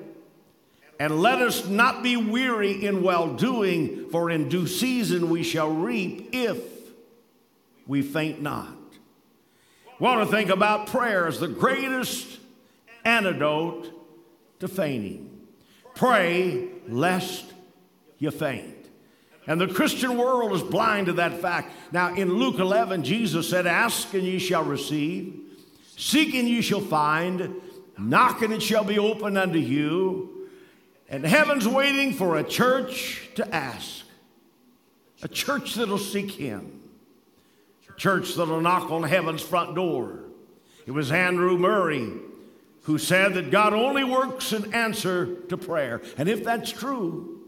and 1.00 1.22
let 1.22 1.42
us 1.42 1.66
not 1.66 2.04
be 2.04 2.18
weary 2.18 2.86
in 2.86 3.02
well 3.02 3.34
doing, 3.34 4.10
for 4.10 4.30
in 4.30 4.50
due 4.50 4.68
season 4.68 5.30
we 5.30 5.44
shall 5.44 5.70
reap 5.70 6.30
if 6.34 6.58
we 7.88 8.02
faint 8.02 8.42
not. 8.42 8.76
Want 9.98 10.20
to 10.22 10.36
think 10.36 10.50
about 10.50 10.88
prayer 10.88 11.26
as 11.28 11.40
the 11.40 11.48
greatest 11.48 12.40
antidote 13.06 13.92
to 14.60 14.68
fainting. 14.68 15.48
Pray 15.96 16.68
lest 16.88 17.46
you 18.18 18.32
faint. 18.32 18.76
And 19.48 19.60
the 19.60 19.68
Christian 19.68 20.18
world 20.18 20.54
is 20.54 20.62
blind 20.62 21.08
to 21.08 21.14
that 21.14 21.42
fact. 21.42 21.74
Now, 21.92 22.14
in 22.14 22.34
Luke 22.34 22.60
11, 22.60 23.04
Jesus 23.04 23.50
said, 23.50 23.66
Ask 23.66 24.14
and 24.14 24.24
ye 24.24 24.38
shall 24.38 24.64
receive, 24.64 25.34
seek 25.98 26.36
and 26.36 26.48
ye 26.48 26.62
shall 26.62 26.82
find, 26.82 27.56
knock 27.98 28.42
and 28.42 28.54
it 28.54 28.62
shall 28.62 28.84
be 28.84 29.00
opened 29.00 29.38
unto 29.38 29.58
you. 29.58 30.39
And 31.10 31.26
heaven's 31.26 31.68
waiting 31.68 32.14
for 32.14 32.38
a 32.38 32.44
church 32.44 33.30
to 33.36 33.56
ask, 33.56 34.06
a 35.24 35.28
church 35.28 35.76
that'll 35.76 35.98
seek 35.98 36.32
Him, 36.32 36.82
a 37.90 37.94
church 38.00 38.36
that'll 38.36 38.62
knock 38.62 38.92
on 38.92 39.04
heaven's 39.04 39.42
front 39.42 39.74
door. 39.74 40.20
It 40.86 40.92
was 40.92 41.12
Andrew 41.12 41.58
Murray 41.58 42.12
who 42.84 42.98
said 42.98 43.34
that 43.34 43.52
God 43.52 43.74
only 43.74 44.04
works 44.04 44.54
in 44.54 44.74
answer 44.74 45.36
to 45.50 45.58
prayer. 45.58 46.02
And 46.18 46.30
if 46.30 46.44
that's 46.44 46.72
true, 46.72 47.40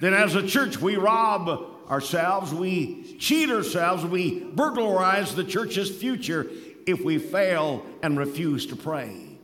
then 0.00 0.14
as 0.14 0.34
a 0.34 0.46
church 0.46 0.80
we 0.80 0.96
rob 0.96 1.70
ourselves, 1.90 2.54
we 2.54 3.16
cheat 3.18 3.50
ourselves, 3.50 4.04
we 4.04 4.40
burglarize 4.40 5.34
the 5.34 5.44
church's 5.44 5.90
future 5.90 6.46
if 6.86 7.04
we 7.04 7.18
fail 7.18 7.84
and 8.02 8.16
refuse 8.18 8.66
to 8.66 8.76
pray. 8.76 9.38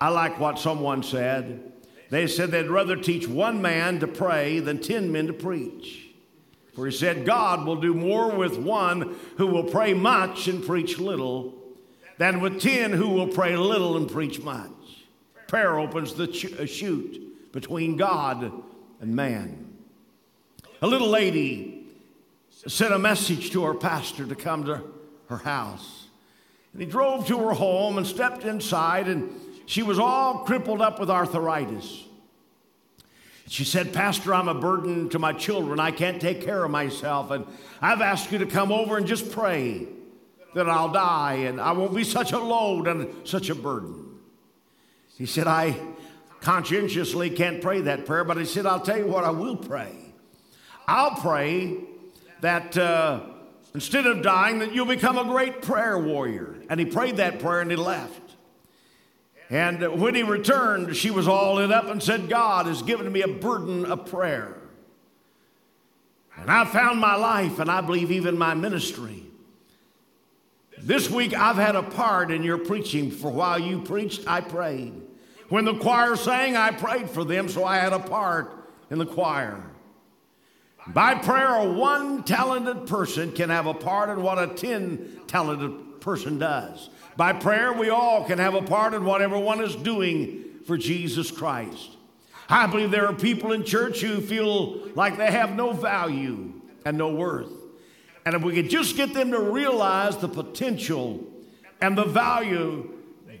I 0.00 0.08
like 0.08 0.40
what 0.40 0.58
someone 0.58 1.02
said. 1.02 1.72
They 2.10 2.26
said 2.26 2.50
they'd 2.50 2.68
rather 2.68 2.96
teach 2.96 3.26
one 3.26 3.62
man 3.62 4.00
to 4.00 4.06
pray 4.06 4.60
than 4.60 4.80
10 4.80 5.10
men 5.10 5.26
to 5.26 5.32
preach. 5.32 6.08
For 6.74 6.86
he 6.86 6.92
said, 6.92 7.24
God 7.24 7.66
will 7.66 7.76
do 7.76 7.94
more 7.94 8.34
with 8.36 8.58
one 8.58 9.16
who 9.38 9.46
will 9.46 9.64
pray 9.64 9.94
much 9.94 10.48
and 10.48 10.64
preach 10.64 10.98
little 10.98 11.54
than 12.18 12.40
with 12.40 12.60
10 12.60 12.92
who 12.92 13.10
will 13.10 13.28
pray 13.28 13.56
little 13.56 13.96
and 13.96 14.10
preach 14.10 14.40
much. 14.42 14.70
Prayer 15.46 15.78
opens 15.78 16.14
the 16.14 16.26
ch- 16.26 16.68
chute 16.68 17.52
between 17.52 17.96
God 17.96 18.52
and 19.00 19.14
man. 19.14 19.72
A 20.82 20.86
little 20.86 21.08
lady 21.08 21.86
sent 22.66 22.92
a 22.92 22.98
message 22.98 23.50
to 23.52 23.64
her 23.64 23.74
pastor 23.74 24.26
to 24.26 24.34
come 24.34 24.64
to 24.64 24.82
her 25.28 25.38
house. 25.38 26.06
And 26.72 26.82
he 26.82 26.88
drove 26.88 27.26
to 27.28 27.38
her 27.38 27.52
home 27.52 27.98
and 27.98 28.06
stepped 28.06 28.44
inside, 28.44 29.06
and 29.06 29.30
she 29.66 29.82
was 29.82 29.98
all 29.98 30.38
crippled 30.40 30.80
up 30.80 31.00
with 31.00 31.10
arthritis. 31.10 32.04
She 33.48 33.64
said, 33.64 33.92
Pastor, 33.92 34.34
I'm 34.34 34.48
a 34.48 34.54
burden 34.54 35.10
to 35.10 35.18
my 35.18 35.32
children. 35.32 35.78
I 35.78 35.90
can't 35.90 36.20
take 36.20 36.42
care 36.42 36.64
of 36.64 36.70
myself. 36.70 37.30
And 37.30 37.46
I've 37.80 38.00
asked 38.00 38.32
you 38.32 38.38
to 38.38 38.46
come 38.46 38.72
over 38.72 38.96
and 38.96 39.06
just 39.06 39.30
pray 39.30 39.86
that 40.54 40.68
I'll 40.68 40.90
die 40.90 41.34
and 41.46 41.60
I 41.60 41.72
won't 41.72 41.94
be 41.94 42.04
such 42.04 42.32
a 42.32 42.38
load 42.38 42.88
and 42.88 43.28
such 43.28 43.50
a 43.50 43.54
burden. 43.54 44.18
He 45.18 45.26
said, 45.26 45.46
I 45.46 45.78
conscientiously 46.40 47.30
can't 47.30 47.60
pray 47.60 47.82
that 47.82 48.06
prayer, 48.06 48.24
but 48.24 48.36
he 48.36 48.44
said, 48.44 48.66
I'll 48.66 48.80
tell 48.80 48.98
you 48.98 49.06
what 49.06 49.24
I 49.24 49.30
will 49.30 49.56
pray. 49.56 49.92
I'll 50.86 51.16
pray 51.16 51.76
that 52.40 52.76
uh, 52.76 53.20
instead 53.74 54.06
of 54.06 54.22
dying, 54.22 54.58
that 54.60 54.74
you'll 54.74 54.86
become 54.86 55.18
a 55.18 55.24
great 55.24 55.62
prayer 55.62 55.98
warrior. 55.98 56.56
And 56.68 56.80
he 56.80 56.86
prayed 56.86 57.18
that 57.18 57.40
prayer 57.40 57.60
and 57.60 57.70
he 57.70 57.76
left. 57.76 58.23
And 59.50 60.00
when 60.00 60.14
he 60.14 60.22
returned, 60.22 60.96
she 60.96 61.10
was 61.10 61.28
all 61.28 61.56
lit 61.56 61.70
up 61.70 61.86
and 61.86 62.02
said, 62.02 62.28
God 62.28 62.66
has 62.66 62.82
given 62.82 63.12
me 63.12 63.22
a 63.22 63.28
burden 63.28 63.84
of 63.84 64.06
prayer. 64.06 64.56
And 66.36 66.50
I 66.50 66.64
found 66.64 66.98
my 66.98 67.14
life, 67.14 67.58
and 67.58 67.70
I 67.70 67.80
believe 67.80 68.10
even 68.10 68.36
my 68.36 68.54
ministry. 68.54 69.24
This 70.78 71.08
week, 71.08 71.34
I've 71.34 71.56
had 71.56 71.76
a 71.76 71.82
part 71.82 72.30
in 72.30 72.42
your 72.42 72.58
preaching, 72.58 73.10
for 73.10 73.30
while 73.30 73.58
you 73.58 73.82
preached, 73.82 74.26
I 74.26 74.40
prayed. 74.40 74.92
When 75.48 75.64
the 75.64 75.74
choir 75.74 76.16
sang, 76.16 76.56
I 76.56 76.72
prayed 76.72 77.08
for 77.08 77.22
them, 77.22 77.48
so 77.48 77.64
I 77.64 77.76
had 77.76 77.92
a 77.92 78.00
part 78.00 78.50
in 78.90 78.98
the 78.98 79.06
choir. 79.06 79.62
By 80.88 81.14
prayer, 81.14 81.66
one 81.70 82.24
talented 82.24 82.86
person 82.86 83.32
can 83.32 83.48
have 83.48 83.66
a 83.66 83.74
part 83.74 84.10
in 84.10 84.22
what 84.22 84.38
a 84.38 84.48
10 84.48 85.22
talented 85.26 86.00
person 86.00 86.38
does. 86.38 86.90
By 87.16 87.32
prayer, 87.32 87.72
we 87.72 87.88
all 87.88 88.24
can 88.24 88.38
have 88.38 88.54
a 88.54 88.62
part 88.62 88.92
in 88.92 89.04
what 89.04 89.22
everyone 89.22 89.62
is 89.62 89.74
doing 89.76 90.44
for 90.66 90.76
Jesus 90.76 91.30
Christ. 91.30 91.96
I 92.48 92.66
believe 92.66 92.90
there 92.90 93.06
are 93.06 93.14
people 93.14 93.52
in 93.52 93.64
church 93.64 94.00
who 94.00 94.20
feel 94.20 94.88
like 94.94 95.16
they 95.16 95.30
have 95.30 95.54
no 95.54 95.72
value 95.72 96.52
and 96.84 96.98
no 96.98 97.14
worth. 97.14 97.50
And 98.26 98.34
if 98.34 98.42
we 98.42 98.54
could 98.54 98.68
just 98.68 98.96
get 98.96 99.14
them 99.14 99.30
to 99.30 99.40
realize 99.40 100.18
the 100.18 100.28
potential 100.28 101.26
and 101.80 101.96
the 101.96 102.04
value 102.04 102.90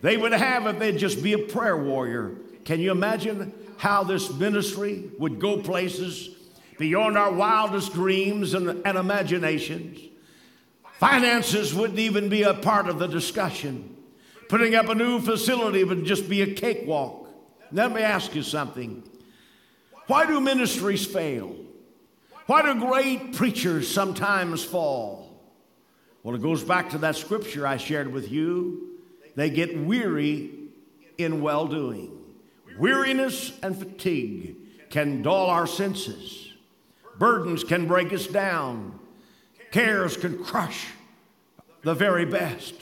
they 0.00 0.16
would 0.16 0.32
have 0.32 0.66
if 0.66 0.78
they'd 0.78 0.98
just 0.98 1.22
be 1.22 1.34
a 1.34 1.38
prayer 1.38 1.76
warrior, 1.76 2.36
can 2.64 2.80
you 2.80 2.90
imagine 2.90 3.52
how 3.76 4.04
this 4.04 4.32
ministry 4.32 5.10
would 5.18 5.38
go 5.38 5.58
places 5.58 6.30
beyond 6.78 7.16
our 7.16 7.32
wildest 7.32 7.92
dreams 7.92 8.54
and, 8.54 8.82
and 8.86 8.98
imaginations? 8.98 10.00
Finances 10.98 11.74
wouldn't 11.74 11.98
even 11.98 12.28
be 12.28 12.42
a 12.42 12.54
part 12.54 12.88
of 12.88 12.98
the 12.98 13.06
discussion. 13.06 13.96
Putting 14.48 14.74
up 14.74 14.88
a 14.88 14.94
new 14.94 15.20
facility 15.20 15.84
would 15.84 16.04
just 16.04 16.28
be 16.28 16.42
a 16.42 16.54
cakewalk. 16.54 17.28
Let 17.72 17.92
me 17.92 18.02
ask 18.02 18.34
you 18.34 18.42
something. 18.42 19.02
Why 20.06 20.26
do 20.26 20.40
ministries 20.40 21.04
fail? 21.04 21.56
Why 22.46 22.62
do 22.62 22.78
great 22.78 23.34
preachers 23.34 23.88
sometimes 23.88 24.62
fall? 24.62 25.24
Well, 26.22 26.34
it 26.34 26.42
goes 26.42 26.62
back 26.62 26.90
to 26.90 26.98
that 26.98 27.16
scripture 27.16 27.66
I 27.66 27.78
shared 27.78 28.12
with 28.12 28.30
you. 28.30 28.98
They 29.34 29.50
get 29.50 29.78
weary 29.78 30.50
in 31.18 31.40
well 31.42 31.66
doing. 31.66 32.12
Weariness 32.78 33.52
and 33.62 33.76
fatigue 33.76 34.56
can 34.90 35.22
dull 35.22 35.46
our 35.50 35.66
senses, 35.66 36.43
burdens 37.18 37.64
can 37.64 37.86
break 37.86 38.12
us 38.12 38.26
down. 38.26 38.98
Cares 39.70 40.16
can 40.16 40.42
crush 40.42 40.86
the 41.82 41.94
very 41.94 42.24
best. 42.24 42.74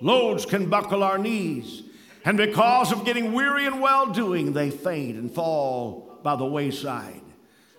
Loads 0.00 0.46
can 0.46 0.68
buckle 0.68 1.02
our 1.02 1.18
knees. 1.18 1.82
And 2.24 2.36
because 2.36 2.92
of 2.92 3.04
getting 3.04 3.32
weary 3.32 3.66
and 3.66 3.80
well 3.80 4.12
doing, 4.12 4.52
they 4.52 4.70
faint 4.70 5.16
and 5.16 5.30
fall 5.30 6.18
by 6.22 6.36
the 6.36 6.44
wayside. 6.44 7.22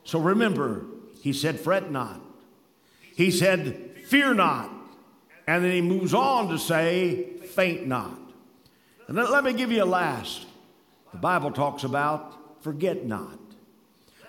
So 0.03 0.19
remember, 0.19 0.85
he 1.21 1.33
said, 1.33 1.59
Fret 1.59 1.91
not. 1.91 2.21
He 3.15 3.31
said, 3.31 3.91
Fear 4.07 4.35
not. 4.35 4.71
And 5.47 5.63
then 5.63 5.71
he 5.71 5.81
moves 5.81 6.13
on 6.13 6.49
to 6.49 6.57
say, 6.57 7.37
Faint 7.53 7.87
not. 7.87 8.17
And 9.07 9.17
let 9.17 9.43
me 9.43 9.53
give 9.53 9.71
you 9.71 9.83
a 9.83 9.85
last. 9.85 10.45
The 11.11 11.17
Bible 11.17 11.51
talks 11.51 11.83
about 11.83 12.61
forget 12.61 13.05
not. 13.05 13.38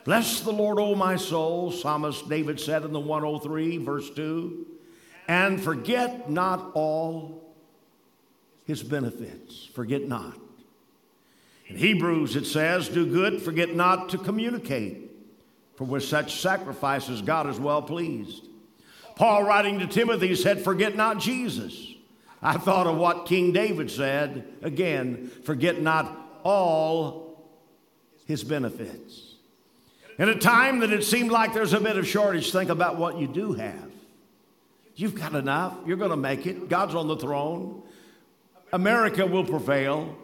Bless 0.04 0.40
the 0.40 0.52
Lord, 0.52 0.78
O 0.78 0.94
my 0.94 1.16
soul, 1.16 1.70
Psalmist 1.70 2.28
David 2.28 2.58
said 2.58 2.84
in 2.84 2.92
the 2.92 3.00
103, 3.00 3.78
verse 3.78 4.10
2, 4.10 4.66
and 5.28 5.62
forget 5.62 6.30
not 6.30 6.72
all 6.74 7.54
his 8.64 8.82
benefits. 8.82 9.66
Forget 9.74 10.08
not. 10.08 10.38
In 11.66 11.76
Hebrews 11.76 12.34
it 12.34 12.46
says, 12.46 12.88
Do 12.88 13.06
good, 13.06 13.42
forget 13.42 13.74
not 13.74 14.08
to 14.10 14.18
communicate, 14.18 15.10
for 15.76 15.84
with 15.84 16.04
such 16.04 16.40
sacrifices 16.40 17.22
God 17.22 17.48
is 17.48 17.60
well 17.60 17.82
pleased. 17.82 18.46
Paul, 19.16 19.44
writing 19.44 19.78
to 19.80 19.86
Timothy, 19.86 20.34
said, 20.34 20.64
Forget 20.64 20.96
not 20.96 21.18
Jesus. 21.20 21.94
I 22.42 22.56
thought 22.56 22.86
of 22.86 22.96
what 22.96 23.26
King 23.26 23.52
David 23.52 23.90
said 23.90 24.46
again, 24.62 25.30
forget 25.44 25.82
not 25.82 26.40
all 26.42 27.50
his 28.26 28.42
benefits. 28.42 29.29
In 30.20 30.28
a 30.28 30.34
time 30.34 30.80
that 30.80 30.92
it 30.92 31.02
seemed 31.02 31.30
like 31.30 31.54
there's 31.54 31.72
a 31.72 31.80
bit 31.80 31.96
of 31.96 32.06
shortage, 32.06 32.52
think 32.52 32.68
about 32.68 32.98
what 32.98 33.16
you 33.16 33.26
do 33.26 33.54
have. 33.54 33.90
You've 34.94 35.14
got 35.14 35.34
enough. 35.34 35.78
You're 35.86 35.96
going 35.96 36.10
to 36.10 36.16
make 36.16 36.44
it. 36.44 36.68
God's 36.68 36.94
on 36.94 37.08
the 37.08 37.16
throne. 37.16 37.82
America 38.70 39.24
will 39.24 39.46
prevail. 39.46 40.14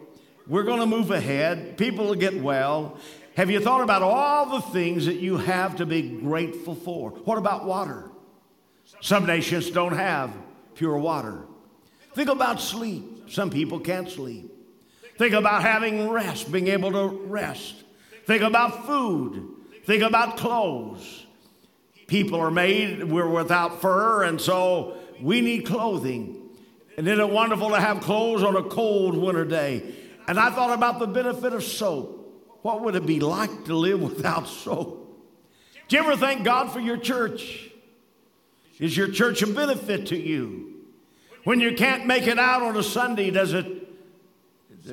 We're 0.45 0.65
going 0.65 0.81
to 0.81 0.85
move 0.85 1.09
ahead. 1.09 1.79
People 1.79 2.05
will 2.05 2.15
get 2.15 2.39
well. 2.39 2.99
Have 3.37 3.49
you 3.49 3.59
thought 3.59 3.81
about 3.81 4.03
all 4.03 4.45
the 4.45 4.61
things 4.61 5.07
that 5.07 5.15
you 5.15 5.37
have 5.37 5.77
to 5.77 5.85
be 5.87 6.03
grateful 6.03 6.75
for? 6.75 7.09
What 7.09 7.39
about 7.39 7.65
water? 7.65 8.11
Some 9.01 9.25
nations 9.25 9.71
don't 9.71 9.95
have 9.95 10.31
pure 10.75 10.99
water. 10.99 11.47
Think 12.13 12.29
about 12.29 12.61
sleep. 12.61 13.31
Some 13.31 13.49
people 13.49 13.79
can't 13.79 14.07
sleep. 14.11 14.53
Think 15.17 15.33
about 15.33 15.63
having 15.63 16.07
rest, 16.07 16.51
being 16.51 16.67
able 16.67 16.91
to 16.91 17.07
rest. 17.25 17.83
Think 18.27 18.43
about 18.43 18.85
food. 18.85 19.55
Think 19.87 20.03
about 20.03 20.35
clothes. 20.35 21.25
People 22.07 22.41
are 22.41 22.51
made, 22.51 23.05
we're 23.05 23.29
without 23.29 23.79
fur, 23.79 24.23
and 24.23 24.39
so 24.39 24.97
we 25.21 25.39
need 25.39 25.65
clothing. 25.65 26.49
And 26.97 27.07
isn't 27.07 27.21
it 27.21 27.29
wonderful 27.29 27.69
to 27.69 27.79
have 27.79 28.01
clothes 28.01 28.43
on 28.43 28.57
a 28.57 28.63
cold 28.63 29.15
winter 29.15 29.45
day? 29.45 29.95
And 30.27 30.37
I 30.37 30.49
thought 30.49 30.71
about 30.71 30.99
the 30.99 31.07
benefit 31.07 31.53
of 31.53 31.63
soap. 31.63 32.59
What 32.63 32.81
would 32.81 32.95
it 32.95 33.05
be 33.05 33.21
like 33.21 33.63
to 33.63 33.75
live 33.75 34.01
without 34.15 34.49
soap? 34.49 35.25
Do 35.87 35.95
you 35.95 36.03
ever 36.03 36.17
thank 36.17 36.43
God 36.43 36.69
for 36.69 36.81
your 36.81 36.97
church? 36.97 37.71
Is 38.79 38.97
your 38.97 39.09
church 39.09 39.41
a 39.41 39.47
benefit 39.47 40.07
to 40.07 40.17
you? 40.17 40.83
When 41.45 41.61
you 41.61 41.75
can't 41.75 42.05
make 42.05 42.27
it 42.27 42.37
out 42.37 42.61
on 42.61 42.75
a 42.75 42.83
Sunday, 42.83 43.31
does 43.31 43.53
it 43.53 43.87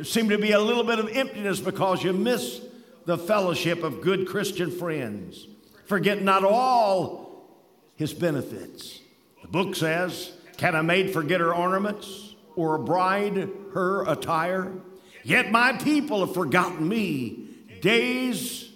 seem 0.04 0.28
to 0.28 0.38
be 0.38 0.52
a 0.52 0.60
little 0.60 0.84
bit 0.84 1.00
of 1.00 1.08
emptiness 1.08 1.58
because 1.58 2.04
you 2.04 2.12
miss 2.12 2.60
the 3.04 3.18
fellowship 3.18 3.82
of 3.82 4.00
good 4.00 4.26
Christian 4.26 4.70
friends. 4.70 5.46
Forget 5.86 6.22
not 6.22 6.44
all 6.44 7.48
his 7.96 8.14
benefits. 8.14 9.00
The 9.42 9.48
book 9.48 9.76
says, 9.76 10.32
Can 10.56 10.74
a 10.74 10.82
maid 10.82 11.12
forget 11.12 11.40
her 11.40 11.54
ornaments, 11.54 12.34
or 12.56 12.76
a 12.76 12.78
bride 12.78 13.50
her 13.72 14.04
attire? 14.08 14.72
Yet 15.22 15.50
my 15.50 15.72
people 15.72 16.24
have 16.24 16.34
forgotten 16.34 16.88
me 16.88 17.48
days 17.80 18.70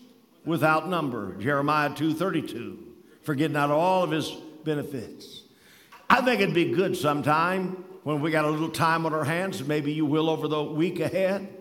without 0.44 0.88
number. 0.88 1.34
Jeremiah 1.34 1.90
2:32. 1.90 2.78
Forget 3.22 3.50
not 3.50 3.70
all 3.70 4.02
of 4.02 4.10
his 4.10 4.30
benefits. 4.64 5.42
I 6.08 6.22
think 6.22 6.40
it'd 6.40 6.54
be 6.54 6.72
good 6.72 6.96
sometime 6.96 7.84
when 8.02 8.20
we 8.20 8.30
got 8.30 8.46
a 8.46 8.50
little 8.50 8.70
time 8.70 9.04
on 9.04 9.12
our 9.12 9.24
hands, 9.24 9.62
maybe 9.62 9.92
you 9.92 10.06
will 10.06 10.30
over 10.30 10.48
the 10.48 10.62
week 10.62 11.00
ahead 11.00 11.57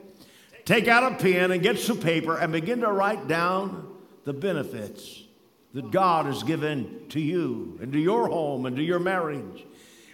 take 0.67 0.89
out 0.89 1.11
a 1.11 1.15
pen 1.15 1.51
and 1.51 1.63
get 1.63 1.79
some 1.79 1.97
paper 1.97 2.37
and 2.37 2.51
begin 2.51 2.81
to 2.81 2.91
write 2.91 3.27
down 3.27 3.87
the 4.25 4.33
benefits 4.33 5.23
that 5.73 5.89
God 5.91 6.25
has 6.25 6.43
given 6.43 7.05
to 7.09 7.21
you 7.21 7.79
and 7.81 7.93
to 7.93 7.99
your 7.99 8.27
home 8.27 8.65
and 8.65 8.75
to 8.75 8.83
your 8.83 8.99
marriage. 8.99 9.65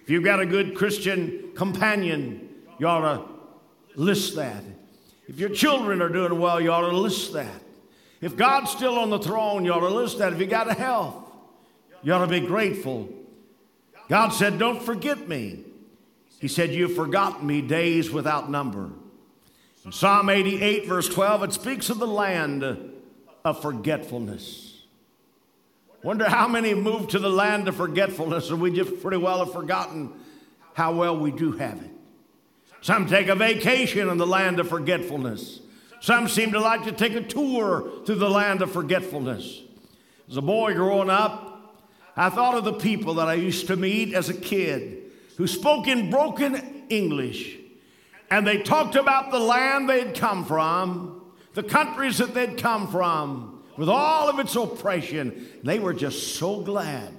If 0.04 0.10
you've 0.10 0.24
got 0.24 0.40
a 0.40 0.46
good 0.46 0.76
Christian 0.76 1.52
companion, 1.56 2.50
you 2.78 2.88
ought 2.88 3.02
to 3.02 4.00
list 4.00 4.36
that. 4.36 4.64
If 5.28 5.40
your 5.40 5.50
children 5.50 6.02
are 6.02 6.10
doing 6.10 6.40
well, 6.40 6.62
you 6.62 6.72
ought 6.72 6.90
to 6.90 6.98
list 6.98 7.34
that. 7.34 7.62
If 8.22 8.38
God's 8.38 8.72
still 8.72 9.00
on 9.00 9.10
the 9.10 9.20
throne, 9.20 9.66
you 9.66 9.74
ought 9.74 9.80
to 9.80 9.88
list 9.88 10.20
that. 10.20 10.34
If 10.34 10.40
you 10.40 10.46
got 10.46 10.70
health, 10.78 11.16
you 12.04 12.14
ought 12.14 12.26
to 12.26 12.28
be 12.28 12.46
grateful. 12.46 13.10
God 14.08 14.30
said, 14.30 14.60
Don't 14.60 14.82
forget 14.82 15.28
me. 15.28 15.64
He 16.40 16.48
said, 16.48 16.72
You've 16.72 16.96
forgotten 16.96 17.48
me 17.48 17.62
days 17.62 18.12
without 18.12 18.52
number. 18.52 18.92
In 19.86 19.92
Psalm 19.92 20.30
88, 20.30 20.88
verse 20.88 21.10
12, 21.10 21.44
it 21.44 21.54
speaks 21.54 21.90
of 21.90 22.00
the 22.00 22.08
land 22.08 22.64
of 23.44 23.62
forgetfulness. 23.62 24.82
Wonder 26.04 26.30
how 26.30 26.48
many 26.48 26.74
moved 26.74 27.12
to 27.12 27.20
the 27.20 27.30
land 27.30 27.68
of 27.68 27.76
forgetfulness 27.76 28.50
and 28.50 28.62
we 28.62 28.72
just 28.72 29.02
pretty 29.02 29.18
well 29.18 29.44
have 29.44 29.54
forgotten 29.54 30.14
how 30.74 30.94
well 30.94 31.18
we 31.18 31.32
do 31.32 31.52
have 31.54 31.82
it. 31.82 31.92
Some 32.82 33.08
take 33.08 33.28
a 33.28 33.36
vacation 33.36 34.10
in 34.10 34.18
the 34.18 34.28
land 34.28 34.60
of 34.60 34.70
forgetfulness. 34.70 35.60
Some 36.02 36.28
seem 36.28 36.52
to 36.52 36.60
like 36.60 36.84
to 36.84 36.92
take 36.92 37.14
a 37.14 37.22
tour 37.22 37.90
through 38.06 38.16
the 38.16 38.30
land 38.30 38.62
of 38.62 38.72
forgetfulness. 38.72 39.62
As 40.30 40.38
a 40.38 40.42
boy 40.42 40.74
growing 40.74 41.10
up, 41.10 41.82
I 42.16 42.30
thought 42.30 42.56
of 42.56 42.64
the 42.64 42.74
people 42.74 43.16
that 43.16 43.28
I 43.28 43.36
used 43.36 43.68
to 43.68 43.76
meet 43.76 44.14
as 44.14 44.30
a 44.30 44.34
kid 44.34 45.12
who 45.38 45.48
spoke 45.48 45.88
in 45.88 46.10
broken 46.10 46.86
English. 46.90 47.58
And 48.30 48.48
they 48.48 48.64
talked 48.64 48.96
about 48.96 49.32
the 49.32 49.40
land 49.40 49.90
they'd 49.90 50.16
come 50.16 50.46
from, 50.46 51.22
the 51.54 51.64
countries 51.64 52.18
that 52.18 52.34
they'd 52.34 52.58
come 52.58 52.88
from, 52.88 53.64
with 53.78 53.90
all 53.90 54.30
of 54.30 54.40
its 54.40 54.56
oppression. 54.56 55.48
They 55.64 55.80
were 55.80 55.94
just 55.94 56.36
so 56.36 56.62
glad 56.62 57.14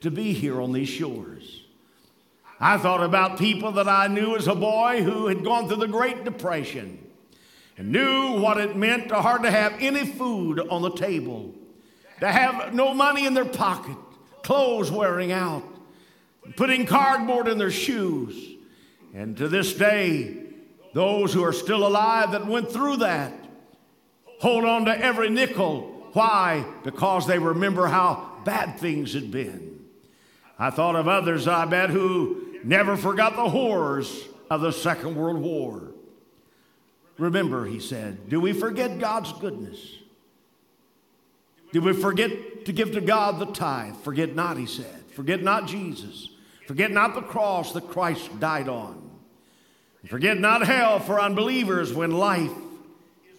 to 0.00 0.10
be 0.10 0.32
here 0.32 0.60
on 0.60 0.72
these 0.72 0.88
shores. 0.88 1.64
I 2.60 2.78
thought 2.78 3.02
about 3.02 3.38
people 3.38 3.72
that 3.72 3.88
I 3.88 4.06
knew 4.06 4.36
as 4.36 4.46
a 4.46 4.54
boy 4.54 5.02
who 5.02 5.26
had 5.26 5.44
gone 5.44 5.66
through 5.66 5.78
the 5.78 5.88
Great 5.88 6.24
Depression 6.24 7.04
and 7.76 7.90
knew 7.90 8.40
what 8.40 8.58
it 8.58 8.76
meant 8.76 9.08
to 9.08 9.16
hardly 9.16 9.50
have 9.50 9.74
any 9.80 10.06
food 10.06 10.60
on 10.60 10.82
the 10.82 10.90
table, 10.90 11.54
to 12.20 12.28
have 12.28 12.72
no 12.74 12.94
money 12.94 13.26
in 13.26 13.34
their 13.34 13.44
pocket, 13.44 13.96
clothes 14.42 14.90
wearing 14.90 15.32
out, 15.32 15.64
putting 16.56 16.86
cardboard 16.86 17.48
in 17.48 17.58
their 17.58 17.70
shoes. 17.70 18.51
And 19.14 19.36
to 19.36 19.48
this 19.48 19.74
day, 19.74 20.36
those 20.94 21.32
who 21.32 21.44
are 21.44 21.52
still 21.52 21.86
alive 21.86 22.32
that 22.32 22.46
went 22.46 22.70
through 22.70 22.98
that 22.98 23.32
hold 24.42 24.64
on 24.64 24.86
to 24.86 24.98
every 24.98 25.30
nickel. 25.30 26.08
Why? 26.14 26.66
Because 26.82 27.28
they 27.28 27.38
remember 27.38 27.86
how 27.86 28.40
bad 28.44 28.78
things 28.80 29.14
had 29.14 29.30
been. 29.30 29.84
I 30.58 30.70
thought 30.70 30.96
of 30.96 31.06
others, 31.06 31.46
I 31.46 31.64
bet, 31.64 31.90
who 31.90 32.58
never 32.64 32.96
forgot 32.96 33.36
the 33.36 33.48
horrors 33.48 34.28
of 34.50 34.60
the 34.60 34.72
Second 34.72 35.14
World 35.14 35.38
War. 35.38 35.92
Remember, 37.18 37.66
he 37.66 37.78
said, 37.78 38.28
do 38.28 38.40
we 38.40 38.52
forget 38.52 38.98
God's 38.98 39.32
goodness? 39.34 39.78
Do 41.72 41.80
we 41.80 41.92
forget 41.92 42.64
to 42.64 42.72
give 42.72 42.92
to 42.92 43.00
God 43.00 43.38
the 43.38 43.46
tithe? 43.46 43.96
Forget 43.98 44.34
not, 44.34 44.58
he 44.58 44.66
said. 44.66 45.04
Forget 45.14 45.42
not 45.42 45.68
Jesus. 45.68 46.28
Forget 46.66 46.90
not 46.90 47.14
the 47.14 47.22
cross 47.22 47.72
that 47.72 47.88
Christ 47.88 48.38
died 48.40 48.68
on. 48.68 49.10
Forget 50.06 50.38
not 50.38 50.66
hell 50.66 50.98
for 50.98 51.20
unbelievers 51.20 51.92
when 51.92 52.10
life 52.10 52.52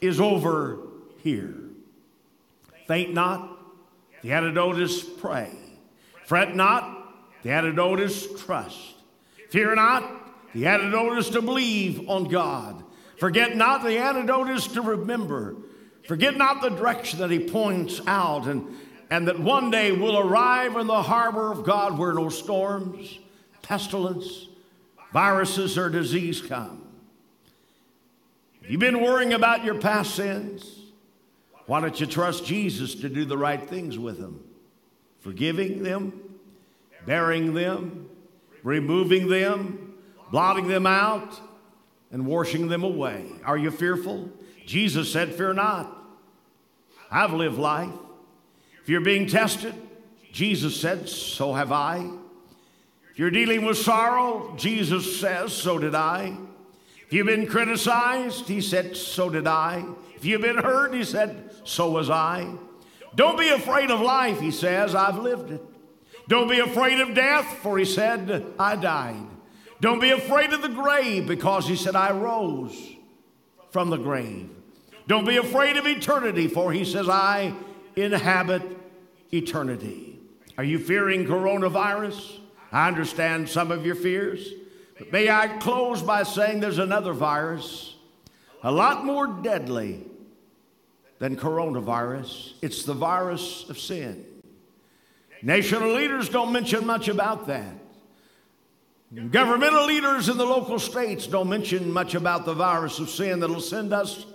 is 0.01 0.19
over 0.21 0.79
here. 1.19 1.55
Faint 2.87 3.13
not. 3.13 3.49
The 4.21 4.31
antidote 4.31 4.79
is 4.79 5.03
pray. 5.03 5.51
Fret 6.25 6.55
not. 6.55 7.03
The 7.43 7.51
antidote 7.51 7.99
is 7.99 8.27
trust. 8.39 8.79
Fear 9.49 9.75
not, 9.75 10.03
the 10.53 10.65
antidote 10.65 11.17
is 11.19 11.29
to 11.31 11.41
believe 11.41 12.09
on 12.09 12.27
God. 12.27 12.83
Forget 13.17 13.55
not, 13.55 13.83
the 13.83 13.99
antidote 13.99 14.49
is 14.49 14.67
to 14.69 14.81
remember. 14.81 15.55
Forget 16.07 16.37
not 16.37 16.61
the 16.61 16.69
direction 16.69 17.19
that 17.19 17.29
He 17.29 17.39
points 17.39 18.01
out, 18.07 18.47
and, 18.47 18.75
and 19.13 19.27
that 19.27 19.39
one 19.39 19.69
day 19.69 19.91
we'll 19.91 20.17
arrive 20.17 20.75
in 20.75 20.87
the 20.87 21.03
harbor 21.03 21.51
of 21.51 21.63
God 21.63 21.99
where 21.99 22.13
no 22.13 22.29
storms, 22.29 23.19
pestilence, 23.61 24.47
viruses, 25.11 25.77
or 25.77 25.87
disease 25.87 26.41
come. 26.41 26.81
If 28.63 28.71
you've 28.71 28.79
been 28.79 29.03
worrying 29.03 29.33
about 29.33 29.63
your 29.63 29.75
past 29.75 30.15
sins, 30.15 30.79
why 31.67 31.79
don't 31.79 31.99
you 31.99 32.07
trust 32.07 32.43
Jesus 32.43 32.95
to 32.95 33.07
do 33.07 33.23
the 33.23 33.37
right 33.37 33.61
things 33.61 33.99
with 33.99 34.17
them? 34.17 34.43
Forgiving 35.19 35.83
them, 35.83 36.19
bearing 37.05 37.53
them, 37.53 38.09
removing 38.63 39.27
them, 39.27 39.93
blotting 40.31 40.67
them 40.67 40.87
out, 40.87 41.39
and 42.09 42.25
washing 42.25 42.67
them 42.67 42.83
away. 42.83 43.27
Are 43.45 43.59
you 43.59 43.69
fearful? 43.69 44.31
Jesus 44.65 45.13
said, 45.13 45.35
Fear 45.35 45.53
not. 45.53 45.95
I've 47.11 47.33
lived 47.33 47.59
life. 47.59 47.93
If 48.83 48.89
you're 48.89 49.01
being 49.01 49.27
tested, 49.27 49.73
Jesus 50.33 50.79
said, 50.79 51.07
So 51.07 51.53
have 51.53 51.71
I. 51.71 52.09
If 53.11 53.19
you're 53.19 53.31
dealing 53.31 53.63
with 53.63 53.77
sorrow, 53.77 54.53
Jesus 54.57 55.21
says, 55.21 55.53
So 55.53 55.79
did 55.79 55.95
I. 55.95 56.35
If 57.05 57.13
you've 57.13 57.27
been 57.27 57.47
criticized, 57.47 58.49
he 58.49 58.59
said, 58.59 58.97
So 58.97 59.29
did 59.29 59.47
I. 59.47 59.85
If 60.15 60.25
you've 60.25 60.41
been 60.41 60.57
hurt, 60.57 60.93
he 60.93 61.05
said, 61.05 61.51
So 61.63 61.91
was 61.91 62.09
I. 62.09 62.55
Don't 63.15 63.39
be 63.39 63.49
afraid 63.49 63.89
of 63.89 64.01
life, 64.01 64.41
he 64.41 64.51
says, 64.51 64.95
I've 64.95 65.19
lived 65.19 65.51
it. 65.51 65.61
Don't 66.27 66.49
be 66.49 66.59
afraid 66.59 66.99
of 66.99 67.13
death, 67.13 67.45
for 67.61 67.77
he 67.77 67.85
said, 67.85 68.45
I 68.59 68.75
died. 68.75 69.27
Don't 69.79 70.01
be 70.01 70.11
afraid 70.11 70.51
of 70.51 70.61
the 70.61 70.69
grave, 70.69 71.25
because 71.25 71.67
he 71.67 71.77
said, 71.77 71.95
I 71.95 72.11
rose 72.11 72.75
from 73.71 73.89
the 73.89 73.97
grave. 73.97 74.49
Don't 75.07 75.25
be 75.25 75.37
afraid 75.37 75.77
of 75.77 75.85
eternity, 75.85 76.47
for 76.47 76.73
he 76.73 76.83
says, 76.83 77.07
I 77.07 77.53
inhabit 77.95 78.63
eternity. 79.33 80.19
Are 80.57 80.63
you 80.63 80.79
fearing 80.79 81.25
coronavirus? 81.25 82.39
I 82.71 82.87
understand 82.87 83.49
some 83.49 83.71
of 83.71 83.85
your 83.85 83.95
fears. 83.95 84.47
But 84.97 85.11
may 85.11 85.29
I 85.29 85.47
close 85.59 86.01
by 86.01 86.23
saying 86.23 86.59
there's 86.59 86.79
another 86.79 87.13
virus, 87.13 87.95
a 88.61 88.71
lot 88.71 89.05
more 89.05 89.27
deadly 89.27 90.05
than 91.19 91.35
coronavirus. 91.35 92.53
It's 92.61 92.83
the 92.83 92.93
virus 92.93 93.69
of 93.69 93.79
sin. 93.79 94.25
National 95.41 95.93
leaders 95.93 96.29
don't 96.29 96.51
mention 96.51 96.85
much 96.85 97.07
about 97.07 97.47
that. 97.47 97.75
Governmental 99.31 99.85
leaders 99.85 100.29
in 100.29 100.37
the 100.37 100.45
local 100.45 100.79
states 100.79 101.27
don't 101.27 101.49
mention 101.49 101.91
much 101.91 102.15
about 102.15 102.45
the 102.45 102.53
virus 102.53 102.97
of 102.99 103.09
sin 103.09 103.39
that'll 103.39 103.61
send 103.61 103.93
us 103.93 104.25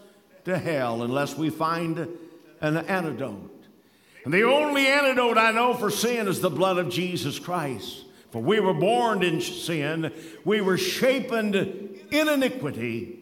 to 0.44 0.56
hell 0.56 1.02
unless 1.02 1.36
we 1.36 1.50
find 1.50 2.08
an 2.60 2.76
antidote. 2.76 3.66
And 4.24 4.34
the 4.34 4.42
only 4.42 4.86
antidote 4.86 5.38
I 5.38 5.52
know 5.52 5.74
for 5.74 5.90
sin 5.90 6.28
is 6.28 6.40
the 6.40 6.50
blood 6.50 6.78
of 6.78 6.90
Jesus 6.90 7.38
Christ. 7.38 8.04
For 8.30 8.42
we 8.42 8.60
were 8.60 8.74
born 8.74 9.22
in 9.22 9.40
sin, 9.40 10.12
we 10.44 10.60
were 10.60 10.76
shapen 10.76 11.54
in 12.10 12.28
iniquity, 12.28 13.20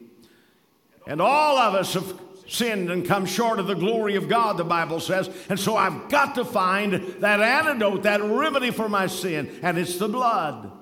and 1.06 1.20
all 1.20 1.58
of 1.58 1.74
us 1.74 1.94
have 1.94 2.20
sinned 2.48 2.90
and 2.90 3.06
come 3.06 3.26
short 3.26 3.58
of 3.58 3.66
the 3.66 3.74
glory 3.74 4.16
of 4.16 4.28
God, 4.28 4.56
the 4.56 4.64
Bible 4.64 4.98
says. 5.00 5.30
And 5.48 5.58
so 5.58 5.76
I've 5.76 6.08
got 6.08 6.34
to 6.36 6.44
find 6.44 6.94
that 7.20 7.40
antidote, 7.40 8.02
that 8.02 8.22
remedy 8.22 8.70
for 8.70 8.88
my 8.88 9.06
sin, 9.06 9.60
and 9.62 9.78
it's 9.78 9.98
the 9.98 10.08
blood 10.08 10.72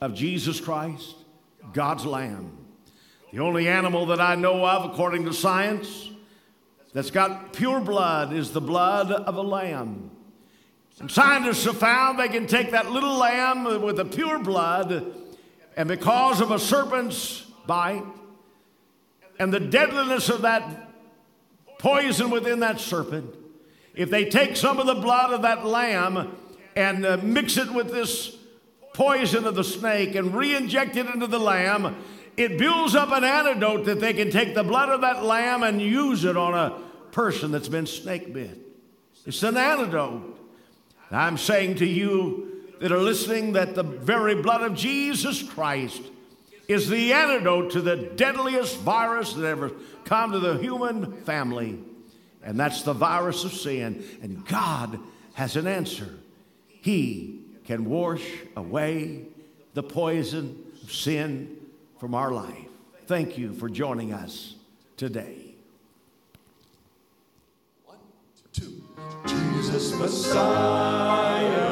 of 0.00 0.14
Jesus 0.14 0.60
Christ, 0.60 1.16
God's 1.72 2.04
Lamb. 2.04 2.58
The 3.32 3.40
only 3.40 3.68
animal 3.68 4.06
that 4.06 4.20
I 4.20 4.34
know 4.34 4.66
of, 4.66 4.90
according 4.90 5.24
to 5.24 5.32
science, 5.32 6.10
that's 6.96 7.10
got 7.10 7.52
pure 7.52 7.78
blood 7.78 8.32
is 8.32 8.52
the 8.52 8.60
blood 8.62 9.12
of 9.12 9.36
a 9.36 9.42
lamb. 9.42 10.10
And 10.98 11.10
scientists 11.10 11.66
have 11.66 11.76
found 11.76 12.18
they 12.18 12.30
can 12.30 12.46
take 12.46 12.70
that 12.70 12.90
little 12.90 13.18
lamb 13.18 13.82
with 13.82 13.96
the 13.96 14.06
pure 14.06 14.38
blood, 14.38 15.04
and 15.76 15.90
because 15.90 16.40
of 16.40 16.52
a 16.52 16.58
serpent's 16.58 17.42
bite, 17.66 18.02
and 19.38 19.52
the 19.52 19.60
deadliness 19.60 20.30
of 20.30 20.40
that 20.40 20.88
poison 21.78 22.30
within 22.30 22.60
that 22.60 22.80
serpent, 22.80 23.26
if 23.94 24.08
they 24.08 24.24
take 24.24 24.56
some 24.56 24.78
of 24.78 24.86
the 24.86 24.94
blood 24.94 25.34
of 25.34 25.42
that 25.42 25.66
lamb 25.66 26.34
and 26.76 27.04
uh, 27.04 27.18
mix 27.22 27.58
it 27.58 27.70
with 27.74 27.90
this 27.90 28.38
poison 28.94 29.44
of 29.44 29.54
the 29.54 29.64
snake 29.64 30.14
and 30.14 30.34
re 30.34 30.56
inject 30.56 30.96
it 30.96 31.04
into 31.08 31.26
the 31.26 31.38
lamb, 31.38 31.94
it 32.38 32.56
builds 32.56 32.94
up 32.94 33.12
an 33.12 33.22
antidote 33.22 33.84
that 33.84 34.00
they 34.00 34.14
can 34.14 34.30
take 34.30 34.54
the 34.54 34.64
blood 34.64 34.88
of 34.88 35.02
that 35.02 35.22
lamb 35.22 35.62
and 35.62 35.82
use 35.82 36.24
it 36.24 36.38
on 36.38 36.54
a 36.54 36.85
person 37.16 37.50
that's 37.50 37.70
been 37.70 37.86
snake 37.86 38.34
bit. 38.34 38.58
It's 39.24 39.42
an 39.42 39.56
antidote. 39.56 40.38
I'm 41.10 41.38
saying 41.38 41.76
to 41.76 41.86
you 41.86 42.66
that 42.78 42.92
are 42.92 42.98
listening 42.98 43.54
that 43.54 43.74
the 43.74 43.82
very 43.82 44.34
blood 44.34 44.60
of 44.60 44.74
Jesus 44.74 45.42
Christ 45.42 46.02
is 46.68 46.90
the 46.90 47.14
antidote 47.14 47.70
to 47.70 47.80
the 47.80 47.96
deadliest 47.96 48.76
virus 48.80 49.32
that 49.32 49.46
ever 49.46 49.72
come 50.04 50.32
to 50.32 50.38
the 50.38 50.58
human 50.58 51.10
family. 51.22 51.78
and 52.42 52.60
that's 52.60 52.82
the 52.82 52.92
virus 52.92 53.44
of 53.44 53.54
sin. 53.54 54.04
And 54.20 54.44
God 54.44 55.00
has 55.32 55.56
an 55.56 55.66
answer. 55.66 56.18
He 56.82 57.40
can 57.64 57.86
wash 57.86 58.24
away 58.56 59.24
the 59.72 59.82
poison 59.82 60.64
of 60.82 60.92
sin 60.92 61.56
from 61.98 62.14
our 62.14 62.30
life. 62.30 62.68
Thank 63.06 63.38
you 63.38 63.54
for 63.54 63.70
joining 63.70 64.12
us 64.12 64.54
today. 64.98 65.55
Jesus 69.56 69.98
Messiah, 69.98 71.65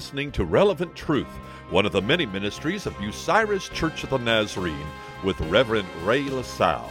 listening 0.00 0.32
to 0.32 0.46
Relevant 0.46 0.96
Truth, 0.96 1.28
one 1.68 1.84
of 1.84 1.92
the 1.92 2.00
many 2.00 2.24
ministries 2.24 2.86
of 2.86 2.94
Bucyrus 2.94 3.70
Church 3.70 4.02
of 4.02 4.08
the 4.08 4.16
Nazarene 4.16 4.86
with 5.22 5.38
Reverend 5.42 5.86
Ray 6.06 6.22
LaSalle. 6.22 6.90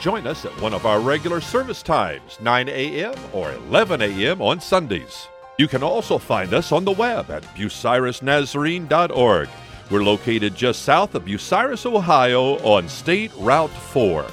Join 0.00 0.26
us 0.26 0.44
at 0.44 0.60
one 0.60 0.74
of 0.74 0.84
our 0.84 0.98
regular 0.98 1.40
service 1.40 1.84
times, 1.84 2.36
9 2.40 2.68
a.m. 2.68 3.14
or 3.32 3.52
11 3.52 4.02
a.m. 4.02 4.42
on 4.42 4.60
Sundays. 4.60 5.28
You 5.56 5.68
can 5.68 5.84
also 5.84 6.18
find 6.18 6.52
us 6.52 6.72
on 6.72 6.84
the 6.84 6.90
web 6.90 7.30
at 7.30 7.44
bucyrusnazarene.org. 7.54 9.48
We're 9.88 10.02
located 10.02 10.56
just 10.56 10.82
south 10.82 11.14
of 11.14 11.26
Bucyrus, 11.26 11.86
Ohio 11.86 12.56
on 12.64 12.88
State 12.88 13.30
Route 13.36 13.70
4. 13.70 14.26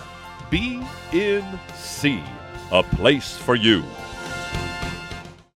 BNC, 0.49 2.27
a 2.71 2.81
place 2.81 3.38
for 3.38 3.53
you. 3.53 3.83